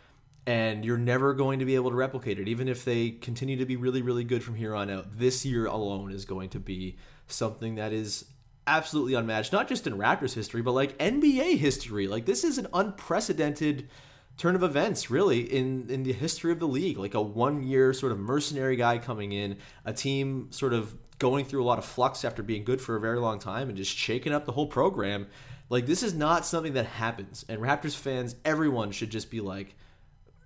and 0.47 0.85
you're 0.85 0.97
never 0.97 1.35
going 1.35 1.59
to 1.59 1.67
be 1.67 1.75
able 1.75 1.91
to 1.91 1.97
replicate 1.97 2.39
it. 2.39 2.49
Even 2.49 2.69
if 2.69 2.85
they 2.85 3.11
continue 3.11 3.57
to 3.59 3.67
be 3.67 3.77
really, 3.77 4.01
really 4.01 4.25
good 4.25 4.43
from 4.43 4.55
here 4.55 4.75
on 4.75 4.89
out, 4.91 5.19
this 5.19 5.45
year 5.45 5.67
alone 5.67 6.11
is 6.11 6.25
going 6.25 6.49
to 6.51 6.59
be 6.59 6.97
something 7.27 7.75
that 7.75 7.93
is 7.93 8.25
absolutely 8.67 9.15
unmatched. 9.15 9.53
Not 9.53 9.69
just 9.69 9.87
in 9.87 9.99
Raptors 9.99 10.35
history, 10.35 10.63
but 10.63 10.73
like 10.73 10.97
NBA 10.99 11.59
history. 11.59 12.09
Like 12.09 12.25
this 12.25 12.45
is 12.45 12.59
an 12.59 12.67
unprecedented 12.73 13.89
turn 14.37 14.55
of 14.55 14.63
events 14.63 15.11
really 15.11 15.41
in 15.41 15.89
in 15.89 16.03
the 16.03 16.13
history 16.13 16.53
of 16.53 16.59
the 16.59 16.69
league. 16.69 16.99
Like 16.99 17.15
a 17.15 17.23
one 17.23 17.63
year 17.63 17.93
sort 17.93 18.13
of 18.13 18.19
mercenary 18.19 18.77
guy 18.77 18.99
coming 18.99 19.33
in 19.33 19.59
a 19.85 19.93
team 19.93 20.49
sort 20.51 20.73
of 20.73 20.97
going 21.19 21.45
through 21.45 21.63
a 21.63 21.67
lot 21.67 21.79
of 21.79 21.85
flux 21.85 22.25
after 22.25 22.43
being 22.43 22.65
good 22.65 22.81
for 22.81 22.97
a 22.97 23.01
very 23.01 23.19
long 23.19 23.39
time 23.39 23.69
and 23.69 23.77
just 23.77 23.97
shaking 23.97 24.33
up 24.33 24.45
the 24.45 24.53
whole 24.53 24.67
program. 24.67 25.27
Like 25.71 25.87
this 25.87 26.03
is 26.03 26.15
not 26.15 26.45
something 26.45 26.75
that 26.75 26.87
happens 26.87 27.45
and 27.49 27.61
raptors 27.61 27.97
fans 27.97 28.37
everyone 28.45 28.91
should 28.91 29.11
just 29.11 29.31
be 29.31 29.41
like 29.41 29.75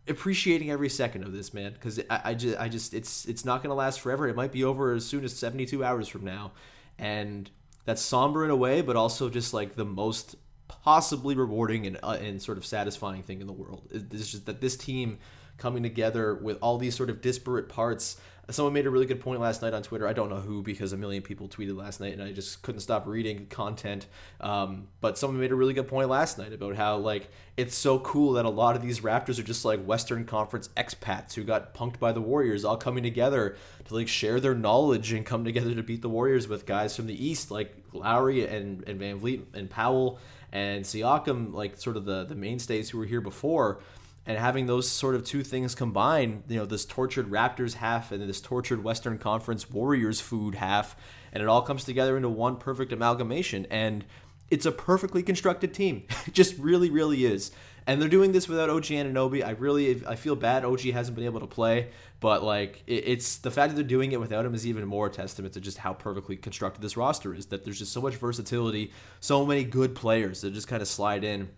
appreciating 0.07 0.70
every 0.70 0.88
second 0.88 1.22
of 1.22 1.33
this 1.33 1.53
man 1.53 1.72
because 1.72 2.01
I, 2.09 2.20
I 2.24 2.35
just 2.35 2.59
i 2.59 2.68
just 2.68 2.94
it's 2.94 3.27
it's 3.27 3.44
not 3.44 3.62
going 3.62 3.70
to 3.70 3.74
last 3.74 4.01
forever. 4.01 4.29
It 4.29 4.37
might 4.37 4.53
be 4.53 4.64
over 4.64 4.92
as 4.94 5.05
soon 5.05 5.24
as 5.24 5.35
72 5.37 5.83
hours 5.85 6.09
from 6.09 6.24
now. 6.24 6.53
And 6.98 7.51
that's 7.85 8.03
somber 8.03 8.44
in 8.44 8.51
a 8.51 8.57
way 8.57 8.81
but 8.81 8.96
also 8.96 9.29
just 9.31 9.55
like 9.55 9.74
the 9.74 9.85
most 9.85 10.37
possibly 10.68 11.35
rewarding 11.35 11.87
and, 11.87 11.98
uh, 12.02 12.18
and 12.20 12.40
sort 12.40 12.59
of 12.59 12.64
satisfying 12.64 13.22
thing 13.22 13.40
in 13.40 13.46
the 13.46 13.52
world. 13.52 13.88
It's 13.90 14.31
just 14.31 14.46
that 14.46 14.61
this 14.61 14.76
team 14.76 15.18
coming 15.57 15.83
together 15.83 16.35
with 16.37 16.59
all 16.62 16.78
these 16.78 16.94
sort 16.94 17.11
of 17.11 17.20
disparate 17.20 17.68
parts. 17.68 18.16
Someone 18.50 18.72
made 18.72 18.87
a 18.87 18.90
really 18.90 19.04
good 19.04 19.20
point 19.20 19.40
last 19.40 19.61
night 19.61 19.74
on 19.74 19.83
Twitter. 19.83 20.09
I 20.09 20.14
don't 20.14 20.31
know 20.31 20.40
who 20.40 20.62
because 20.62 20.94
a 20.94 20.96
million 20.96 21.22
people 21.22 21.48
tweeted 21.48 21.76
last 21.76 22.00
night 22.00 22.14
and 22.14 22.22
I 22.22 22.33
just 22.33 22.62
couldn't 22.62 22.81
stop 22.81 23.07
reading 23.07 23.46
content. 23.48 24.07
Um, 24.40 24.88
but 25.02 25.18
someone 25.18 25.38
made 25.38 25.52
a 25.52 25.54
really 25.54 25.74
good 25.74 25.88
point 25.88 26.09
last 26.09 26.38
night 26.38 26.54
about 26.54 26.74
how 26.74 26.96
like 26.96 27.28
it's 27.59 27.74
so 27.74 27.98
cool 27.98 28.33
that 28.35 28.46
a 28.46 28.50
lot 28.50 28.74
of 28.74 28.81
these 28.81 29.00
Raptors 29.00 29.38
are 29.38 29.42
just 29.42 29.66
like 29.66 29.85
Western 29.85 30.24
Conference 30.24 30.70
expats 30.78 31.35
who 31.35 31.44
got 31.44 31.74
punked 31.74 31.98
by 31.98 32.12
the 32.12 32.22
Warriors, 32.22 32.64
all 32.64 32.78
coming 32.78 33.02
together 33.02 33.57
to 33.85 33.94
like 33.94 34.09
share 34.09 34.40
their 34.40 34.54
knowledge 34.54 35.12
and 35.12 35.26
come 35.26 35.44
together 35.44 35.74
to 35.74 35.83
beat 35.83 36.00
the 36.00 36.09
Warriors 36.09 36.48
with 36.48 36.64
guys 36.64 36.96
from 36.96 37.07
the 37.07 37.26
East 37.26 37.50
like 37.50 37.74
Lowry 37.92 38.46
and, 38.46 38.83
and 38.88 38.98
Van 38.98 39.20
Vleet 39.20 39.42
and 39.52 39.68
Powell 39.68 40.18
and 40.52 40.84
Siakam, 40.84 41.52
like 41.52 41.76
sort 41.78 41.96
of 41.96 42.04
the 42.04 42.24
the 42.24 42.34
mainstays 42.34 42.90
who 42.90 42.98
were 42.98 43.04
here 43.04 43.20
before, 43.20 43.80
and 44.26 44.38
having 44.38 44.66
those 44.66 44.88
sort 44.88 45.14
of 45.14 45.24
two 45.24 45.42
things 45.42 45.74
combined, 45.74 46.44
you 46.48 46.56
know, 46.56 46.66
this 46.66 46.84
tortured 46.84 47.30
Raptors 47.30 47.74
half 47.74 48.12
and 48.12 48.28
this 48.28 48.40
tortured 48.40 48.84
Western 48.84 49.18
Conference 49.18 49.70
Warriors 49.70 50.20
food 50.20 50.54
half, 50.56 50.96
and 51.32 51.42
it 51.42 51.48
all 51.48 51.62
comes 51.62 51.84
together 51.84 52.16
into 52.16 52.28
one 52.28 52.56
perfect 52.56 52.92
amalgamation, 52.92 53.66
and 53.70 54.04
it's 54.50 54.66
a 54.66 54.72
perfectly 54.72 55.22
constructed 55.22 55.74
team. 55.74 56.04
it 56.26 56.34
just 56.34 56.56
really, 56.58 56.90
really 56.90 57.24
is. 57.24 57.50
And 57.87 58.02
they're 58.02 58.08
doing 58.08 58.32
this 58.32 58.48
without 58.48 58.68
OG 58.68 58.84
Anunoby. 58.84 59.42
I 59.42 59.52
really, 59.52 60.04
I 60.06 60.14
feel 60.14 60.37
bad 60.37 60.62
OG 60.62 60.80
hasn't 60.80 61.16
been 61.16 61.24
able 61.24 61.40
to 61.40 61.46
play, 61.46 61.88
but 62.20 62.42
like, 62.42 62.82
it's 62.87 63.38
the 63.38 63.50
fact 63.50 63.70
that 63.70 63.76
they're 63.76 63.88
doing 63.88 64.12
it 64.12 64.20
without 64.20 64.44
him 64.44 64.54
is 64.54 64.66
even 64.66 64.87
more 64.87 65.08
testament 65.08 65.54
to 65.54 65.61
just 65.61 65.78
how 65.78 65.94
perfectly 65.94 66.37
constructed 66.37 66.82
this 66.82 66.98
roster 66.98 67.34
is. 67.34 67.46
That 67.46 67.64
there's 67.64 67.78
just 67.78 67.92
so 67.92 68.02
much 68.02 68.16
versatility, 68.16 68.92
so 69.20 69.46
many 69.46 69.64
good 69.64 69.94
players 69.94 70.42
that 70.42 70.52
just 70.52 70.68
kind 70.68 70.82
of 70.82 70.88
slide 70.88 71.24
in. 71.24 71.48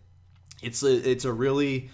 It's 0.62 0.84
a, 0.84 1.10
it's 1.10 1.24
a 1.24 1.32
really, 1.32 1.90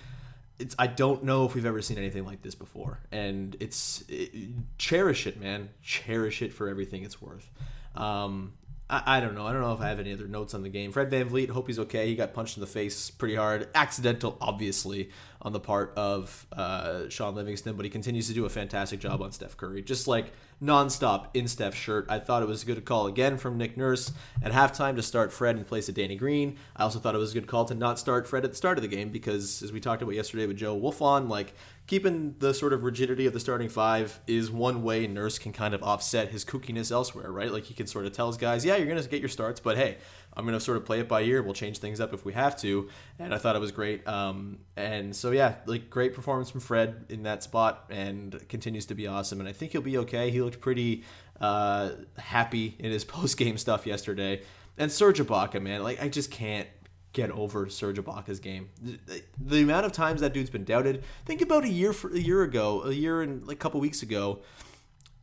it's 0.58 0.74
I 0.78 0.86
don't 0.86 1.24
know 1.24 1.46
if 1.46 1.54
we've 1.54 1.64
ever 1.64 1.80
seen 1.80 1.96
anything 1.96 2.26
like 2.26 2.42
this 2.42 2.54
before, 2.54 3.00
and 3.10 3.56
it's 3.58 4.04
it, 4.06 4.32
cherish 4.76 5.26
it, 5.26 5.40
man. 5.40 5.70
Cherish 5.82 6.42
it 6.42 6.52
for 6.52 6.68
everything 6.68 7.04
it's 7.04 7.22
worth. 7.22 7.50
Um, 7.94 8.52
I, 8.88 9.18
I, 9.18 9.20
don't 9.20 9.34
know. 9.34 9.46
I 9.46 9.52
don't 9.52 9.62
know 9.62 9.72
if 9.72 9.80
I 9.80 9.88
have 9.88 9.98
any 9.98 10.12
other 10.12 10.28
notes 10.28 10.54
on 10.54 10.62
the 10.62 10.68
game. 10.68 10.92
Fred 10.92 11.10
Van 11.10 11.28
VanVleet, 11.28 11.50
hope 11.50 11.66
he's 11.66 11.78
okay. 11.80 12.06
He 12.06 12.14
got 12.14 12.34
punched 12.34 12.56
in 12.56 12.60
the 12.60 12.66
face 12.66 13.10
pretty 13.10 13.34
hard. 13.34 13.68
Accidental, 13.74 14.36
obviously, 14.40 15.10
on 15.42 15.52
the 15.52 15.60
part 15.60 15.92
of 15.96 16.46
uh, 16.52 17.08
Shaun 17.08 17.34
Livingston, 17.34 17.76
but 17.76 17.84
he 17.84 17.90
continues 17.90 18.28
to 18.28 18.34
do 18.34 18.44
a 18.44 18.48
fantastic 18.48 19.00
job 19.00 19.22
on 19.22 19.32
Steph 19.32 19.56
Curry. 19.56 19.82
Just 19.82 20.06
like 20.06 20.32
nonstop 20.62 21.28
in 21.34 21.46
Steph's 21.46 21.76
shirt. 21.76 22.06
I 22.08 22.18
thought 22.18 22.42
it 22.42 22.48
was 22.48 22.62
a 22.62 22.66
good 22.66 22.84
call 22.84 23.06
again 23.06 23.36
from 23.36 23.58
Nick 23.58 23.76
Nurse 23.76 24.12
at 24.42 24.52
halftime 24.52 24.96
to 24.96 25.02
start 25.02 25.32
Fred 25.32 25.56
in 25.56 25.64
place 25.64 25.88
of 25.88 25.94
Danny 25.94 26.16
Green. 26.16 26.56
I 26.74 26.82
also 26.82 26.98
thought 26.98 27.14
it 27.14 27.18
was 27.18 27.32
a 27.32 27.34
good 27.34 27.46
call 27.46 27.66
to 27.66 27.74
not 27.74 27.98
start 27.98 28.26
Fred 28.26 28.44
at 28.44 28.50
the 28.50 28.56
start 28.56 28.78
of 28.78 28.82
the 28.82 28.88
game 28.88 29.10
because, 29.10 29.62
as 29.62 29.72
we 29.72 29.80
talked 29.80 30.02
about 30.02 30.14
yesterday 30.14 30.46
with 30.46 30.56
Joe 30.56 30.78
Wolfond, 30.78 31.28
like 31.28 31.54
keeping 31.86 32.34
the 32.38 32.54
sort 32.54 32.72
of 32.72 32.84
rigidity 32.84 33.26
of 33.26 33.32
the 33.32 33.40
starting 33.40 33.68
five 33.68 34.18
is 34.26 34.50
one 34.50 34.82
way 34.82 35.06
Nurse 35.06 35.38
can 35.38 35.52
kind 35.52 35.74
of 35.74 35.82
offset 35.82 36.30
his 36.30 36.44
kookiness 36.44 36.90
elsewhere, 36.90 37.30
right? 37.30 37.52
Like 37.52 37.64
he 37.64 37.74
can 37.74 37.86
sort 37.86 38.06
of 38.06 38.12
tell 38.12 38.28
his 38.28 38.36
guys, 38.36 38.64
yeah, 38.64 38.76
you're 38.76 38.86
going 38.86 39.02
to 39.02 39.08
get 39.08 39.20
your 39.20 39.28
starts, 39.28 39.60
but 39.60 39.76
hey, 39.76 39.98
I'm 40.36 40.44
going 40.44 40.56
to 40.56 40.60
sort 40.60 40.76
of 40.76 40.84
play 40.84 41.00
it 41.00 41.08
by 41.08 41.22
ear. 41.22 41.42
We'll 41.42 41.54
change 41.54 41.78
things 41.78 42.00
up 42.00 42.12
if 42.12 42.24
we 42.24 42.34
have 42.34 42.56
to. 42.58 42.88
And 43.18 43.34
I 43.34 43.38
thought 43.38 43.56
it 43.56 43.60
was 43.60 43.72
great. 43.72 44.06
Um, 44.06 44.58
and 44.76 45.16
so, 45.16 45.30
yeah, 45.30 45.56
like 45.64 45.88
great 45.88 46.14
performance 46.14 46.50
from 46.50 46.60
Fred 46.60 47.06
in 47.08 47.22
that 47.22 47.42
spot 47.42 47.86
and 47.90 48.46
continues 48.48 48.86
to 48.86 48.94
be 48.94 49.06
awesome. 49.06 49.40
And 49.40 49.48
I 49.48 49.52
think 49.52 49.72
he'll 49.72 49.80
be 49.80 49.96
okay. 49.98 50.30
He 50.30 50.42
looked 50.42 50.60
pretty 50.60 51.04
uh, 51.40 51.90
happy 52.18 52.76
in 52.78 52.90
his 52.90 53.04
post 53.06 53.38
game 53.38 53.56
stuff 53.56 53.86
yesterday. 53.86 54.42
And 54.76 54.92
Serge 54.92 55.20
Ibaka, 55.20 55.60
man, 55.62 55.82
like 55.82 56.02
I 56.02 56.08
just 56.08 56.30
can't 56.30 56.68
get 57.16 57.30
over 57.30 57.66
Serge 57.70 57.96
Ibaka's 57.96 58.40
game. 58.40 58.68
The, 58.82 59.22
the, 59.40 59.62
amount 59.62 59.86
of 59.86 59.92
times 59.92 60.20
that 60.20 60.34
dude's 60.34 60.50
been 60.50 60.64
doubted. 60.64 61.02
Think 61.24 61.40
about 61.40 61.64
a 61.64 61.68
year 61.68 61.94
for, 61.94 62.12
a 62.12 62.18
year 62.18 62.42
ago, 62.42 62.82
a 62.82 62.92
year 62.92 63.22
and 63.22 63.46
like 63.46 63.56
a 63.56 63.58
couple 63.58 63.80
weeks 63.80 64.02
ago. 64.02 64.40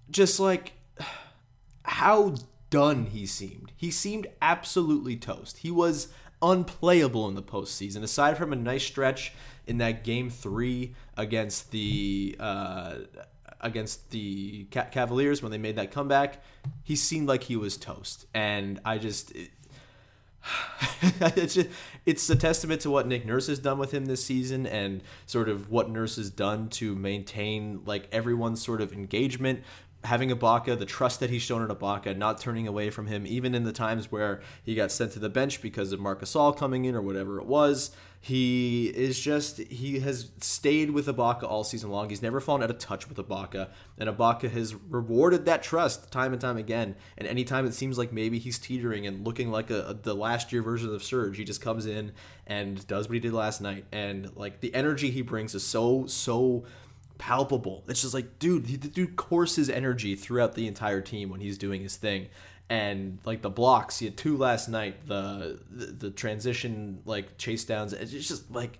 Just 0.10 0.40
like 0.40 0.74
how 1.84 2.34
done 2.74 3.06
he 3.06 3.28
seemed. 3.28 3.72
He 3.78 3.92
seemed 3.92 4.26
absolutely 4.42 5.16
toast. 5.16 5.60
He 5.60 5.70
was 5.70 6.08
unplayable 6.42 7.30
in 7.30 7.36
the 7.36 7.44
postseason. 7.44 8.02
Aside 8.02 8.36
from 8.36 8.52
a 8.52 8.56
nice 8.56 8.84
stretch 8.84 9.32
in 9.68 9.78
that 9.78 10.04
game 10.04 10.32
three 10.32 10.96
against 11.16 11.70
the 11.70 12.36
uh, 12.40 12.96
against 13.62 14.10
the 14.10 14.64
Cavaliers 14.72 15.44
when 15.44 15.52
they 15.52 15.60
made 15.60 15.76
that 15.76 15.92
comeback, 15.92 16.42
he 16.82 16.96
seemed 16.96 17.28
like 17.28 17.44
he 17.44 17.56
was 17.56 17.78
toast. 17.78 18.26
And 18.34 18.80
I 18.84 18.98
just. 18.98 19.32
It, 19.36 19.52
it's 21.38 21.54
just 21.54 21.70
it's 22.06 22.30
a 22.30 22.36
testament 22.36 22.82
to 22.82 22.90
what 22.90 23.08
Nick 23.08 23.26
Nurse 23.26 23.48
has 23.48 23.60
done 23.60 23.78
with 23.78 23.94
him 23.94 24.08
this 24.08 24.26
season 24.26 24.68
and 24.68 25.02
sort 25.26 25.48
of 25.48 25.70
what 25.72 25.90
Nurse 25.90 26.18
has 26.18 26.30
done 26.30 26.68
to 26.72 26.96
maintain 26.96 27.80
like 27.86 28.10
everyone's 28.12 28.62
sort 28.62 28.82
of 28.82 28.92
engagement 28.92 29.64
having 30.04 30.30
Ibaka, 30.30 30.78
the 30.78 30.86
trust 30.86 31.20
that 31.20 31.30
he's 31.30 31.42
shown 31.42 31.62
in 31.62 31.70
Ibaka, 31.70 32.16
not 32.16 32.40
turning 32.40 32.68
away 32.68 32.90
from 32.90 33.08
him, 33.08 33.26
even 33.26 33.56
in 33.56 33.64
the 33.64 33.72
times 33.72 34.12
where 34.12 34.42
he 34.64 34.76
got 34.76 34.92
sent 34.92 35.12
to 35.14 35.20
the 35.20 35.30
bench 35.30 35.62
because 35.62 35.92
of 35.92 36.00
Marc 36.00 36.22
Gasol 36.22 36.56
coming 36.56 36.86
in 36.86 36.96
or 36.96 37.02
whatever 37.02 37.40
it 37.40 37.46
was. 37.46 37.92
He 38.20 38.86
is 38.96 39.20
just 39.20 39.58
he 39.58 40.00
has 40.00 40.32
stayed 40.40 40.92
with 40.92 41.08
Ibaka 41.08 41.44
all 41.44 41.66
season 41.66 41.90
long. 41.90 42.10
He's 42.10 42.22
never 42.22 42.40
fallen 42.40 42.64
out 42.64 42.70
of 42.70 42.78
touch 42.78 43.10
with 43.10 43.18
Ibaka, 43.18 43.68
and 43.98 44.10
Ibaka 44.10 44.50
has 44.50 44.76
rewarded 44.76 45.44
that 45.46 45.62
trust 45.62 46.10
time 46.10 46.32
and 46.32 46.40
time 46.40 46.56
again. 46.56 46.96
And 47.18 47.28
anytime 47.28 47.66
it 47.66 47.74
seems 47.74 47.98
like 47.98 48.14
maybe 48.14 48.40
he's 48.40 48.58
teetering 48.58 49.06
and 49.06 49.26
looking 49.26 49.52
like 49.52 49.70
a, 49.70 49.88
a 49.88 49.94
the 49.94 50.14
last 50.14 50.54
year 50.54 50.62
version 50.62 50.96
of 50.96 51.04
Serge, 51.04 51.36
he 51.36 51.44
just 51.44 51.60
comes 51.60 51.86
in 51.86 52.14
and 52.48 52.88
does 52.88 53.10
what 53.10 53.16
he 53.16 53.20
did 53.20 53.34
last 53.34 53.60
night. 53.60 53.84
And 53.92 54.34
like 54.38 54.62
the 54.62 54.74
energy 54.74 55.12
he 55.12 55.22
brings 55.22 55.54
is 55.54 55.66
so 55.66 56.06
so 56.08 56.64
palpable. 57.24 57.86
It's 57.88 58.02
just 58.02 58.14
like, 58.14 58.38
dude, 58.38 58.66
the 58.66 58.90
dude 58.90 59.16
courses 59.16 59.70
energy 59.70 60.14
throughout 60.14 60.56
the 60.56 60.68
entire 60.68 61.00
team 61.00 61.30
when 61.30 61.40
he's 61.40 61.58
doing 61.58 61.82
his 61.82 61.96
thing. 61.96 62.28
And 62.70 63.20
like 63.24 63.42
the 63.42 63.50
blocks, 63.50 64.00
he 64.00 64.06
had 64.06 64.18
two 64.18 64.36
last 64.36 64.68
night. 64.68 65.08
The 65.08 65.60
the, 65.72 65.86
the 65.86 66.12
transition 66.12 67.02
like 67.06 67.38
chase 67.38 67.64
downs. 67.64 67.94
It's 67.94 68.12
just 68.12 68.52
like 68.52 68.78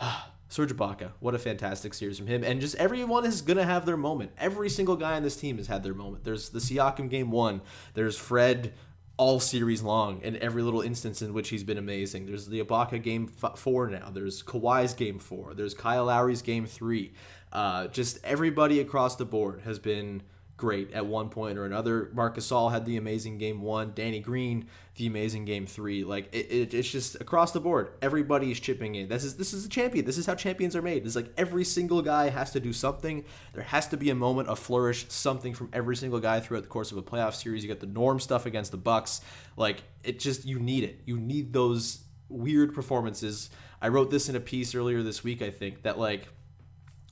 Serge 0.48 0.72
Ibaka, 0.72 1.10
what 1.18 1.34
a 1.34 1.38
fantastic 1.38 1.92
series 1.92 2.16
from 2.16 2.28
him. 2.28 2.44
And 2.44 2.60
just 2.60 2.76
everyone 2.76 3.24
is 3.24 3.42
to 3.58 3.64
have 3.64 3.86
their 3.86 3.96
moment. 3.96 4.30
Every 4.38 4.68
single 4.68 4.94
guy 4.94 5.14
on 5.16 5.24
this 5.24 5.36
team 5.36 5.56
has 5.56 5.66
had 5.66 5.82
their 5.82 5.94
moment. 5.94 6.22
There's 6.22 6.50
the 6.50 6.60
Siakam 6.60 7.10
game 7.10 7.32
one. 7.32 7.60
There's 7.94 8.16
Fred 8.16 8.72
all 9.20 9.38
series 9.38 9.82
long 9.82 10.22
in 10.22 10.34
every 10.38 10.62
little 10.62 10.80
instance 10.80 11.20
in 11.20 11.34
which 11.34 11.50
he's 11.50 11.62
been 11.62 11.76
amazing. 11.76 12.24
There's 12.24 12.46
the 12.46 12.64
Ibaka 12.64 13.02
game 13.02 13.30
f- 13.44 13.58
four 13.58 13.86
now. 13.90 14.08
There's 14.10 14.42
Kawhi's 14.42 14.94
game 14.94 15.18
four. 15.18 15.52
There's 15.52 15.74
Kyle 15.74 16.06
Lowry's 16.06 16.40
game 16.40 16.64
three. 16.64 17.12
Uh, 17.52 17.88
just 17.88 18.18
everybody 18.24 18.80
across 18.80 19.16
the 19.16 19.26
board 19.26 19.60
has 19.66 19.78
been 19.78 20.22
great 20.60 20.92
at 20.92 21.06
one 21.06 21.30
point 21.30 21.58
or 21.58 21.64
another. 21.64 22.10
Marc 22.12 22.36
Gasol 22.36 22.70
had 22.70 22.84
the 22.84 22.98
amazing 22.98 23.38
game 23.38 23.62
one. 23.62 23.92
Danny 23.94 24.20
Green, 24.20 24.68
the 24.96 25.06
amazing 25.06 25.46
game 25.46 25.66
three. 25.66 26.04
Like 26.04 26.28
it, 26.32 26.46
it, 26.50 26.74
it's 26.74 26.90
just 26.90 27.14
across 27.14 27.52
the 27.52 27.60
board. 27.60 27.94
Everybody's 28.02 28.60
chipping 28.60 28.94
in. 28.94 29.08
This 29.08 29.24
is 29.24 29.36
this 29.36 29.54
is 29.54 29.64
a 29.64 29.68
champion. 29.70 30.04
This 30.04 30.18
is 30.18 30.26
how 30.26 30.34
champions 30.34 30.76
are 30.76 30.82
made. 30.82 31.06
It's 31.06 31.16
like 31.16 31.32
every 31.38 31.64
single 31.64 32.02
guy 32.02 32.28
has 32.28 32.50
to 32.52 32.60
do 32.60 32.74
something. 32.74 33.24
There 33.54 33.64
has 33.64 33.88
to 33.88 33.96
be 33.96 34.10
a 34.10 34.14
moment 34.14 34.48
of 34.48 34.58
flourish, 34.58 35.06
something 35.08 35.54
from 35.54 35.70
every 35.72 35.96
single 35.96 36.20
guy 36.20 36.40
throughout 36.40 36.62
the 36.62 36.68
course 36.68 36.92
of 36.92 36.98
a 36.98 37.02
playoff 37.02 37.34
series. 37.34 37.62
You 37.64 37.68
get 37.68 37.80
the 37.80 37.86
norm 37.86 38.20
stuff 38.20 38.44
against 38.44 38.70
the 38.70 38.76
Bucks. 38.76 39.22
Like 39.56 39.82
it 40.04 40.20
just 40.20 40.44
you 40.44 40.58
need 40.58 40.84
it. 40.84 41.00
You 41.06 41.18
need 41.18 41.54
those 41.54 42.04
weird 42.28 42.74
performances. 42.74 43.48
I 43.80 43.88
wrote 43.88 44.10
this 44.10 44.28
in 44.28 44.36
a 44.36 44.40
piece 44.40 44.74
earlier 44.74 45.02
this 45.02 45.24
week. 45.24 45.40
I 45.40 45.50
think 45.50 45.84
that 45.84 45.98
like 45.98 46.28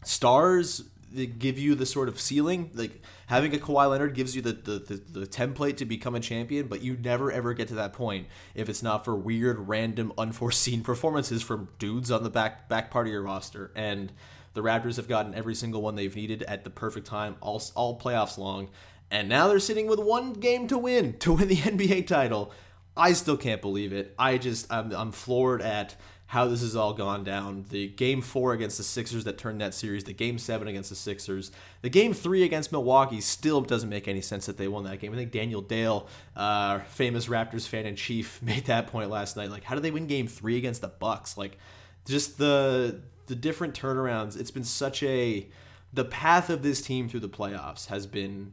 stars 0.04 0.84
give 1.14 1.58
you 1.58 1.74
the 1.74 1.86
sort 1.86 2.08
of 2.08 2.20
ceiling. 2.20 2.70
Like 2.74 3.02
having 3.26 3.54
a 3.54 3.58
Kawhi 3.58 3.90
Leonard 3.90 4.14
gives 4.14 4.36
you 4.36 4.42
the, 4.42 4.52
the, 4.52 4.78
the, 4.78 5.20
the, 5.20 5.26
template 5.26 5.76
to 5.78 5.84
become 5.84 6.14
a 6.14 6.20
champion, 6.20 6.66
but 6.66 6.82
you 6.82 6.96
never 6.96 7.32
ever 7.32 7.54
get 7.54 7.68
to 7.68 7.74
that 7.74 7.92
point 7.92 8.26
if 8.54 8.68
it's 8.68 8.82
not 8.82 9.04
for 9.04 9.14
weird, 9.14 9.68
random, 9.68 10.12
unforeseen 10.18 10.82
performances 10.84 11.42
from 11.42 11.68
dudes 11.78 12.10
on 12.10 12.22
the 12.22 12.30
back 12.30 12.68
back 12.68 12.90
part 12.90 13.06
of 13.06 13.12
your 13.12 13.22
roster. 13.22 13.70
And 13.74 14.12
the 14.54 14.62
Raptors 14.62 14.96
have 14.96 15.08
gotten 15.08 15.34
every 15.34 15.54
single 15.54 15.82
one 15.82 15.94
they've 15.94 16.14
needed 16.14 16.42
at 16.44 16.64
the 16.64 16.70
perfect 16.70 17.06
time, 17.06 17.36
all 17.40 17.62
all 17.74 17.98
playoffs 17.98 18.38
long. 18.38 18.68
And 19.10 19.28
now 19.28 19.48
they're 19.48 19.58
sitting 19.58 19.86
with 19.86 19.98
one 19.98 20.34
game 20.34 20.66
to 20.68 20.76
win 20.76 21.18
to 21.18 21.32
win 21.32 21.48
the 21.48 21.56
NBA 21.56 22.06
title. 22.06 22.52
I 22.96 23.12
still 23.12 23.36
can't 23.36 23.62
believe 23.62 23.92
it. 23.92 24.14
I 24.18 24.38
just 24.38 24.72
I'm 24.72 24.92
I'm 24.92 25.12
floored 25.12 25.62
at 25.62 25.96
how 26.28 26.46
this 26.46 26.60
has 26.60 26.76
all 26.76 26.92
gone 26.92 27.24
down. 27.24 27.64
The 27.70 27.88
game 27.88 28.20
four 28.20 28.52
against 28.52 28.76
the 28.76 28.82
Sixers 28.82 29.24
that 29.24 29.38
turned 29.38 29.62
that 29.62 29.72
series, 29.72 30.04
the 30.04 30.12
game 30.12 30.38
seven 30.38 30.68
against 30.68 30.90
the 30.90 30.96
Sixers, 30.96 31.50
the 31.80 31.88
game 31.88 32.12
three 32.12 32.42
against 32.42 32.70
Milwaukee 32.70 33.22
still 33.22 33.62
doesn't 33.62 33.88
make 33.88 34.06
any 34.06 34.20
sense 34.20 34.44
that 34.44 34.58
they 34.58 34.68
won 34.68 34.84
that 34.84 35.00
game. 35.00 35.10
I 35.14 35.16
think 35.16 35.32
Daniel 35.32 35.62
Dale, 35.62 36.06
uh, 36.36 36.80
famous 36.80 37.28
Raptors 37.28 37.66
fan 37.66 37.86
in 37.86 37.96
chief, 37.96 38.42
made 38.42 38.66
that 38.66 38.88
point 38.88 39.08
last 39.08 39.38
night. 39.38 39.50
Like, 39.50 39.64
how 39.64 39.74
did 39.74 39.82
they 39.82 39.90
win 39.90 40.06
game 40.06 40.28
three 40.28 40.58
against 40.58 40.82
the 40.82 40.88
Bucks? 40.88 41.38
Like, 41.38 41.56
just 42.04 42.36
the 42.36 43.00
the 43.26 43.34
different 43.34 43.72
turnarounds. 43.72 44.38
It's 44.38 44.50
been 44.50 44.64
such 44.64 45.02
a 45.02 45.48
the 45.94 46.04
path 46.04 46.50
of 46.50 46.62
this 46.62 46.82
team 46.82 47.08
through 47.08 47.20
the 47.20 47.28
playoffs 47.30 47.86
has 47.86 48.06
been 48.06 48.52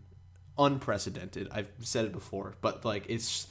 unprecedented. 0.58 1.50
I've 1.52 1.68
said 1.82 2.06
it 2.06 2.14
before, 2.14 2.56
but 2.62 2.86
like 2.86 3.06
it's 3.10 3.48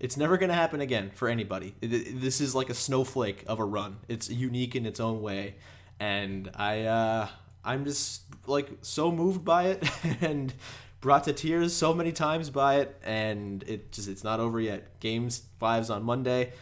it's 0.00 0.16
never 0.16 0.38
going 0.38 0.48
to 0.48 0.54
happen 0.54 0.80
again 0.80 1.10
for 1.14 1.28
anybody. 1.28 1.74
This 1.80 2.40
is 2.40 2.54
like 2.54 2.70
a 2.70 2.74
snowflake 2.74 3.44
of 3.46 3.58
a 3.58 3.64
run. 3.64 3.98
It's 4.08 4.30
unique 4.30 4.76
in 4.76 4.86
its 4.86 5.00
own 5.00 5.20
way, 5.22 5.56
and 5.98 6.50
I 6.54 6.82
uh, 6.82 7.28
I'm 7.64 7.84
just 7.84 8.22
like 8.46 8.68
so 8.82 9.10
moved 9.10 9.44
by 9.44 9.64
it 9.64 9.88
and 10.20 10.54
brought 11.00 11.24
to 11.24 11.32
tears 11.32 11.74
so 11.74 11.94
many 11.94 12.12
times 12.12 12.50
by 12.50 12.76
it, 12.76 12.96
and 13.02 13.62
it 13.64 13.92
just 13.92 14.08
it's 14.08 14.24
not 14.24 14.40
over 14.40 14.60
yet. 14.60 15.00
Games 15.00 15.42
fives 15.58 15.90
on 15.90 16.02
Monday, 16.02 16.52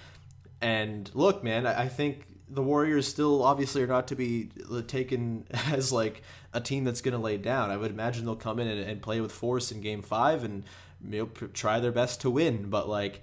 and 0.60 1.10
look, 1.14 1.44
man, 1.44 1.66
I, 1.66 1.88
think 1.88 2.26
the 2.48 2.62
Warriors 2.62 3.06
still 3.06 3.42
obviously 3.42 3.82
are 3.82 3.86
not 3.86 4.08
to 4.08 4.16
be 4.16 4.50
taken 4.86 5.46
as 5.70 5.92
like 5.92 6.22
a 6.52 6.60
team 6.60 6.84
that's 6.84 7.00
going 7.00 7.12
to 7.12 7.20
lay 7.20 7.36
down. 7.36 7.70
I 7.70 7.76
would 7.76 7.90
imagine 7.90 8.24
they'll 8.24 8.36
come 8.36 8.58
in 8.58 8.68
and, 8.68 8.80
and 8.80 9.02
play 9.02 9.20
with 9.20 9.32
force 9.32 9.70
in 9.70 9.80
Game 9.80 10.02
Five 10.02 10.44
and 10.44 10.64
you 11.04 11.18
know, 11.18 11.48
try 11.48 11.80
their 11.80 11.92
best 11.92 12.20
to 12.22 12.30
win. 12.30 12.70
But 12.70 12.88
like, 12.88 13.22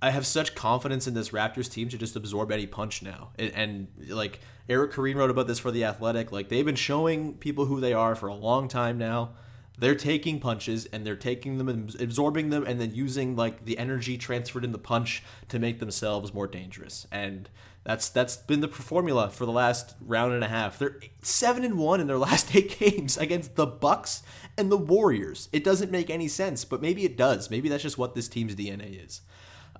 I 0.00 0.10
have 0.10 0.26
such 0.26 0.54
confidence 0.54 1.06
in 1.06 1.14
this 1.14 1.30
Raptors 1.30 1.70
team 1.70 1.88
to 1.90 1.98
just 1.98 2.16
absorb 2.16 2.50
any 2.50 2.66
punch 2.66 3.02
now. 3.02 3.30
And, 3.38 3.52
and, 3.54 3.88
like 4.08 4.40
Eric 4.68 4.92
Koreen 4.92 5.14
wrote 5.14 5.30
about 5.30 5.46
this 5.46 5.60
for 5.60 5.70
the 5.70 5.84
Athletic. 5.84 6.32
Like 6.32 6.48
they've 6.48 6.64
been 6.64 6.74
showing 6.74 7.34
people 7.34 7.66
who 7.66 7.80
they 7.80 7.92
are 7.92 8.14
for 8.14 8.28
a 8.28 8.34
long 8.34 8.68
time 8.68 8.98
now. 8.98 9.30
They're 9.78 9.94
taking 9.94 10.38
punches 10.38 10.86
and 10.86 11.06
they're 11.06 11.16
taking 11.16 11.58
them 11.58 11.68
and 11.68 12.00
absorbing 12.00 12.50
them 12.50 12.64
and 12.66 12.80
then 12.80 12.94
using 12.94 13.36
like 13.36 13.64
the 13.64 13.78
energy 13.78 14.18
transferred 14.18 14.64
in 14.64 14.72
the 14.72 14.78
punch 14.78 15.22
to 15.48 15.58
make 15.58 15.78
themselves 15.78 16.34
more 16.34 16.46
dangerous. 16.46 17.06
And 17.10 17.48
that's 17.84 18.08
that's 18.10 18.36
been 18.36 18.60
the 18.60 18.68
formula 18.68 19.28
for 19.28 19.44
the 19.44 19.52
last 19.52 19.94
round 20.00 20.32
and 20.32 20.44
a 20.44 20.48
half. 20.48 20.78
They're 20.78 21.00
seven 21.22 21.64
and 21.64 21.78
one 21.78 22.00
in 22.00 22.06
their 22.06 22.18
last 22.30 22.54
eight 22.54 22.78
games 22.78 23.16
against 23.16 23.56
the 23.56 23.66
Bucks 23.66 24.22
and 24.56 24.70
the 24.70 24.76
Warriors. 24.76 25.48
It 25.52 25.64
doesn't 25.64 25.90
make 25.90 26.10
any 26.10 26.28
sense, 26.28 26.64
but 26.64 26.80
maybe 26.80 27.04
it 27.04 27.16
does. 27.16 27.50
Maybe 27.50 27.68
that's 27.68 27.82
just 27.82 27.98
what 27.98 28.14
this 28.14 28.28
team's 28.28 28.54
DNA 28.54 29.04
is. 29.04 29.22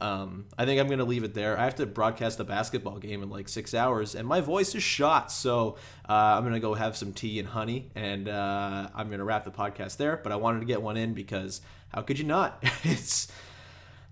Um, 0.01 0.47
I 0.59 0.65
think 0.65 0.81
I'm 0.81 0.88
going 0.88 0.99
to 0.99 1.05
leave 1.05 1.23
it 1.23 1.33
there. 1.33 1.57
I 1.57 1.62
have 1.62 1.77
to 1.77 1.87
broadcast 1.87 2.41
a 2.41 2.45
basketball 2.45 2.99
game 2.99 3.23
in 3.23 3.31
like 3.31 3.49
six 3.49 3.73
hours, 3.73 4.17
and 4.17 4.27
my 4.27 4.41
voice 4.41 4.75
is 4.75 4.83
shot. 4.83 5.31
So 5.31 5.77
uh, 6.09 6.12
I'm 6.12 6.43
going 6.43 6.55
to 6.55 6.61
go 6.61 6.75
have 6.75 6.97
some 6.97 7.12
tea 7.12 7.38
and 7.38 7.47
honey, 7.47 7.91
and 7.95 8.29
uh, 8.29 8.88
I'm 8.97 9.09
going 9.09 9.21
to 9.21 9.25
wrap 9.25 9.45
the 9.45 9.53
podcast 9.53 9.99
there. 9.99 10.17
But 10.17 10.33
I 10.33 10.37
wanted 10.37 10.59
to 10.61 10.67
get 10.67 10.83
one 10.83 10.97
in 10.97 11.15
because 11.15 11.61
how 11.95 12.03
could 12.03 12.19
you 12.19 12.25
not? 12.25 12.59
it's 12.83 13.29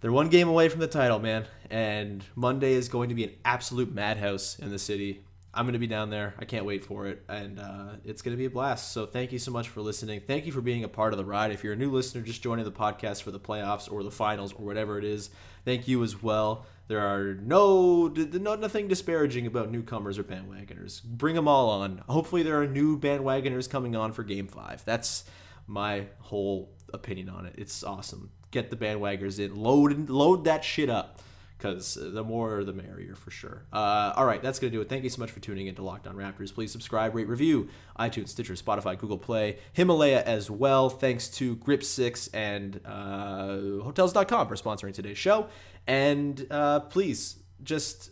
they're 0.01 0.13
one 0.13 0.29
game 0.29 0.49
away 0.49 0.69
from 0.69 0.81
the 0.81 0.87
title, 0.87 1.19
man. 1.19 1.47
And 1.69 2.25
Monday 2.35 2.73
is 2.73 2.89
going 2.89 3.11
to 3.11 3.15
be 3.15 3.25
an 3.25 3.33
absolute 3.45 3.93
madhouse 3.93 4.59
in 4.59 4.71
the 4.71 4.79
city. 4.79 5.23
I'm 5.53 5.65
going 5.65 5.73
to 5.73 5.81
be 5.81 5.87
down 5.87 6.11
there. 6.11 6.35
I 6.39 6.45
can't 6.45 6.65
wait 6.65 6.85
for 6.85 7.07
it. 7.07 7.25
And 7.29 7.59
uh, 7.59 7.97
it's 8.05 8.23
going 8.23 8.37
to 8.37 8.39
be 8.39 8.47
a 8.47 8.51
blast. 8.51 8.93
So 8.93 9.05
thank 9.05 9.33
you 9.33 9.39
so 9.39 9.51
much 9.51 9.69
for 9.69 9.81
listening. 9.81 10.21
Thank 10.21 10.47
you 10.47 10.53
for 10.53 10.61
being 10.61 10.85
a 10.85 10.89
part 10.89 11.13
of 11.13 11.19
the 11.19 11.25
ride. 11.25 11.51
If 11.51 11.65
you're 11.65 11.73
a 11.73 11.77
new 11.77 11.91
listener 11.91 12.23
just 12.23 12.43
joining 12.43 12.65
the 12.65 12.73
podcast 12.73 13.23
for 13.23 13.31
the 13.31 13.41
playoffs 13.41 13.93
or 13.93 14.03
the 14.03 14.13
finals 14.13 14.53
or 14.53 14.65
whatever 14.65 14.97
it 14.97 15.05
is, 15.05 15.31
thank 15.65 15.89
you 15.89 16.03
as 16.05 16.23
well. 16.23 16.67
There 16.87 17.01
are 17.01 17.35
no, 17.35 18.09
no 18.09 18.55
nothing 18.57 18.89
disparaging 18.89 19.47
about 19.47 19.71
newcomers 19.71 20.19
or 20.19 20.25
bandwagoners. 20.25 21.03
Bring 21.05 21.35
them 21.35 21.47
all 21.47 21.69
on. 21.71 22.03
Hopefully, 22.09 22.43
there 22.43 22.61
are 22.61 22.67
new 22.67 22.99
bandwagoners 22.99 23.71
coming 23.71 23.95
on 23.95 24.13
for 24.13 24.25
Game 24.25 24.49
Five. 24.49 24.85
That's 24.85 25.25
my 25.69 26.07
whole 26.19 26.73
opinion 26.93 27.29
on 27.29 27.47
it. 27.47 27.55
It's 27.57 27.85
awesome. 27.85 28.31
Get 28.51 28.71
the 28.71 28.77
bandwagoners 28.77 29.39
in. 29.39 29.57
Load 29.57 30.09
load 30.09 30.45
that 30.45 30.65
shit 30.65 30.91
up 30.91 31.21
because 31.61 31.99
the 32.01 32.25
more 32.25 32.65
the 32.65 32.73
merrier 32.73 33.15
for 33.15 33.31
sure. 33.31 33.65
Uh, 33.73 34.15
all 34.17 34.25
right, 34.25 34.43
that's 34.43 34.59
to 34.59 34.71
do 34.71 34.81
it. 34.81 34.89
Thank 34.89 35.05
you 35.05 35.11
so 35.11 35.21
much 35.21 35.31
for 35.31 35.41
tuning 35.41 35.67
in 35.67 35.75
to 35.75 35.83
Locked 35.83 36.07
On 36.07 36.17
Raptors. 36.17 36.55
Please 36.55 36.73
subscribe, 36.73 37.15
rate, 37.15 37.29
review, 37.29 37.69
iTunes, 37.99 38.29
Stitcher, 38.29 38.55
Spotify, 38.55 38.99
Google 38.99 39.19
Play, 39.19 39.59
Himalaya 39.75 40.23
as 40.25 40.51
well. 40.51 40.89
Thanks 40.89 41.29
to 41.29 41.57
Grip6 41.57 42.31
and 42.33 42.81
uh, 42.87 43.85
Hotels.com 43.85 44.49
for 44.49 44.57
sponsoring 44.57 44.95
today's 44.95 45.19
show. 45.19 45.49
And 45.87 46.47
uh, 46.51 46.81
please 46.81 47.41
just 47.63 48.11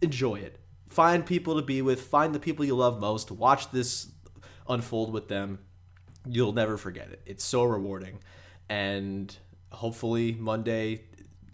enjoy 0.00 0.36
it. 0.36 0.58
Find 0.88 1.26
people 1.26 1.56
to 1.56 1.62
be 1.62 1.82
with, 1.82 2.00
find 2.00 2.34
the 2.34 2.40
people 2.40 2.64
you 2.64 2.76
love 2.76 3.00
most, 3.00 3.30
watch 3.30 3.70
this 3.70 4.12
unfold 4.68 5.12
with 5.12 5.28
them. 5.28 5.58
You'll 6.26 6.52
never 6.52 6.78
forget 6.78 7.08
it. 7.08 7.20
It's 7.26 7.44
so 7.44 7.64
rewarding. 7.64 8.20
And 8.68 9.36
hopefully 9.70 10.32
Monday 10.32 11.02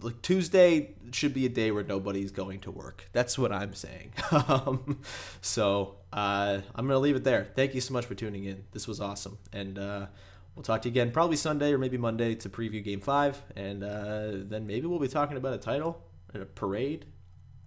like 0.02 0.22
Tuesday 0.22 0.94
should 1.12 1.34
be 1.34 1.46
a 1.46 1.48
day 1.48 1.70
where 1.70 1.84
nobody's 1.84 2.30
going 2.30 2.60
to 2.60 2.70
work. 2.70 3.08
That's 3.12 3.38
what 3.38 3.52
I'm 3.52 3.74
saying. 3.74 4.12
um, 4.48 5.00
so 5.40 5.96
uh, 6.12 6.60
I'm 6.74 6.86
gonna 6.86 6.98
leave 6.98 7.16
it 7.16 7.24
there. 7.24 7.48
Thank 7.54 7.74
you 7.74 7.80
so 7.80 7.92
much 7.92 8.06
for 8.06 8.14
tuning 8.14 8.44
in. 8.44 8.64
This 8.72 8.88
was 8.88 9.00
awesome, 9.00 9.38
and 9.52 9.78
uh, 9.78 10.06
we'll 10.54 10.62
talk 10.62 10.82
to 10.82 10.88
you 10.88 10.92
again 10.92 11.10
probably 11.10 11.36
Sunday 11.36 11.72
or 11.72 11.78
maybe 11.78 11.98
Monday 11.98 12.34
to 12.36 12.48
preview 12.48 12.82
Game 12.82 13.00
Five, 13.00 13.42
and 13.56 13.84
uh, 13.84 14.30
then 14.32 14.66
maybe 14.66 14.86
we'll 14.86 14.98
be 14.98 15.08
talking 15.08 15.36
about 15.36 15.54
a 15.54 15.58
title 15.58 16.02
and 16.32 16.42
a 16.42 16.46
parade. 16.46 17.06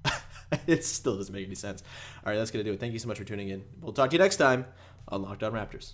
it 0.67 0.83
still 0.85 1.17
doesn't 1.17 1.33
make 1.33 1.45
any 1.45 1.55
sense. 1.55 1.83
All 2.25 2.31
right, 2.31 2.37
that's 2.37 2.51
gonna 2.51 2.63
do 2.63 2.73
it. 2.73 2.79
Thank 2.79 2.93
you 2.93 2.99
so 2.99 3.07
much 3.07 3.17
for 3.17 3.25
tuning 3.25 3.49
in. 3.49 3.63
We'll 3.81 3.93
talk 3.93 4.09
to 4.09 4.15
you 4.15 4.19
next 4.19 4.37
time 4.37 4.65
on 5.07 5.21
Locked 5.21 5.43
On 5.43 5.51
Raptors. 5.51 5.93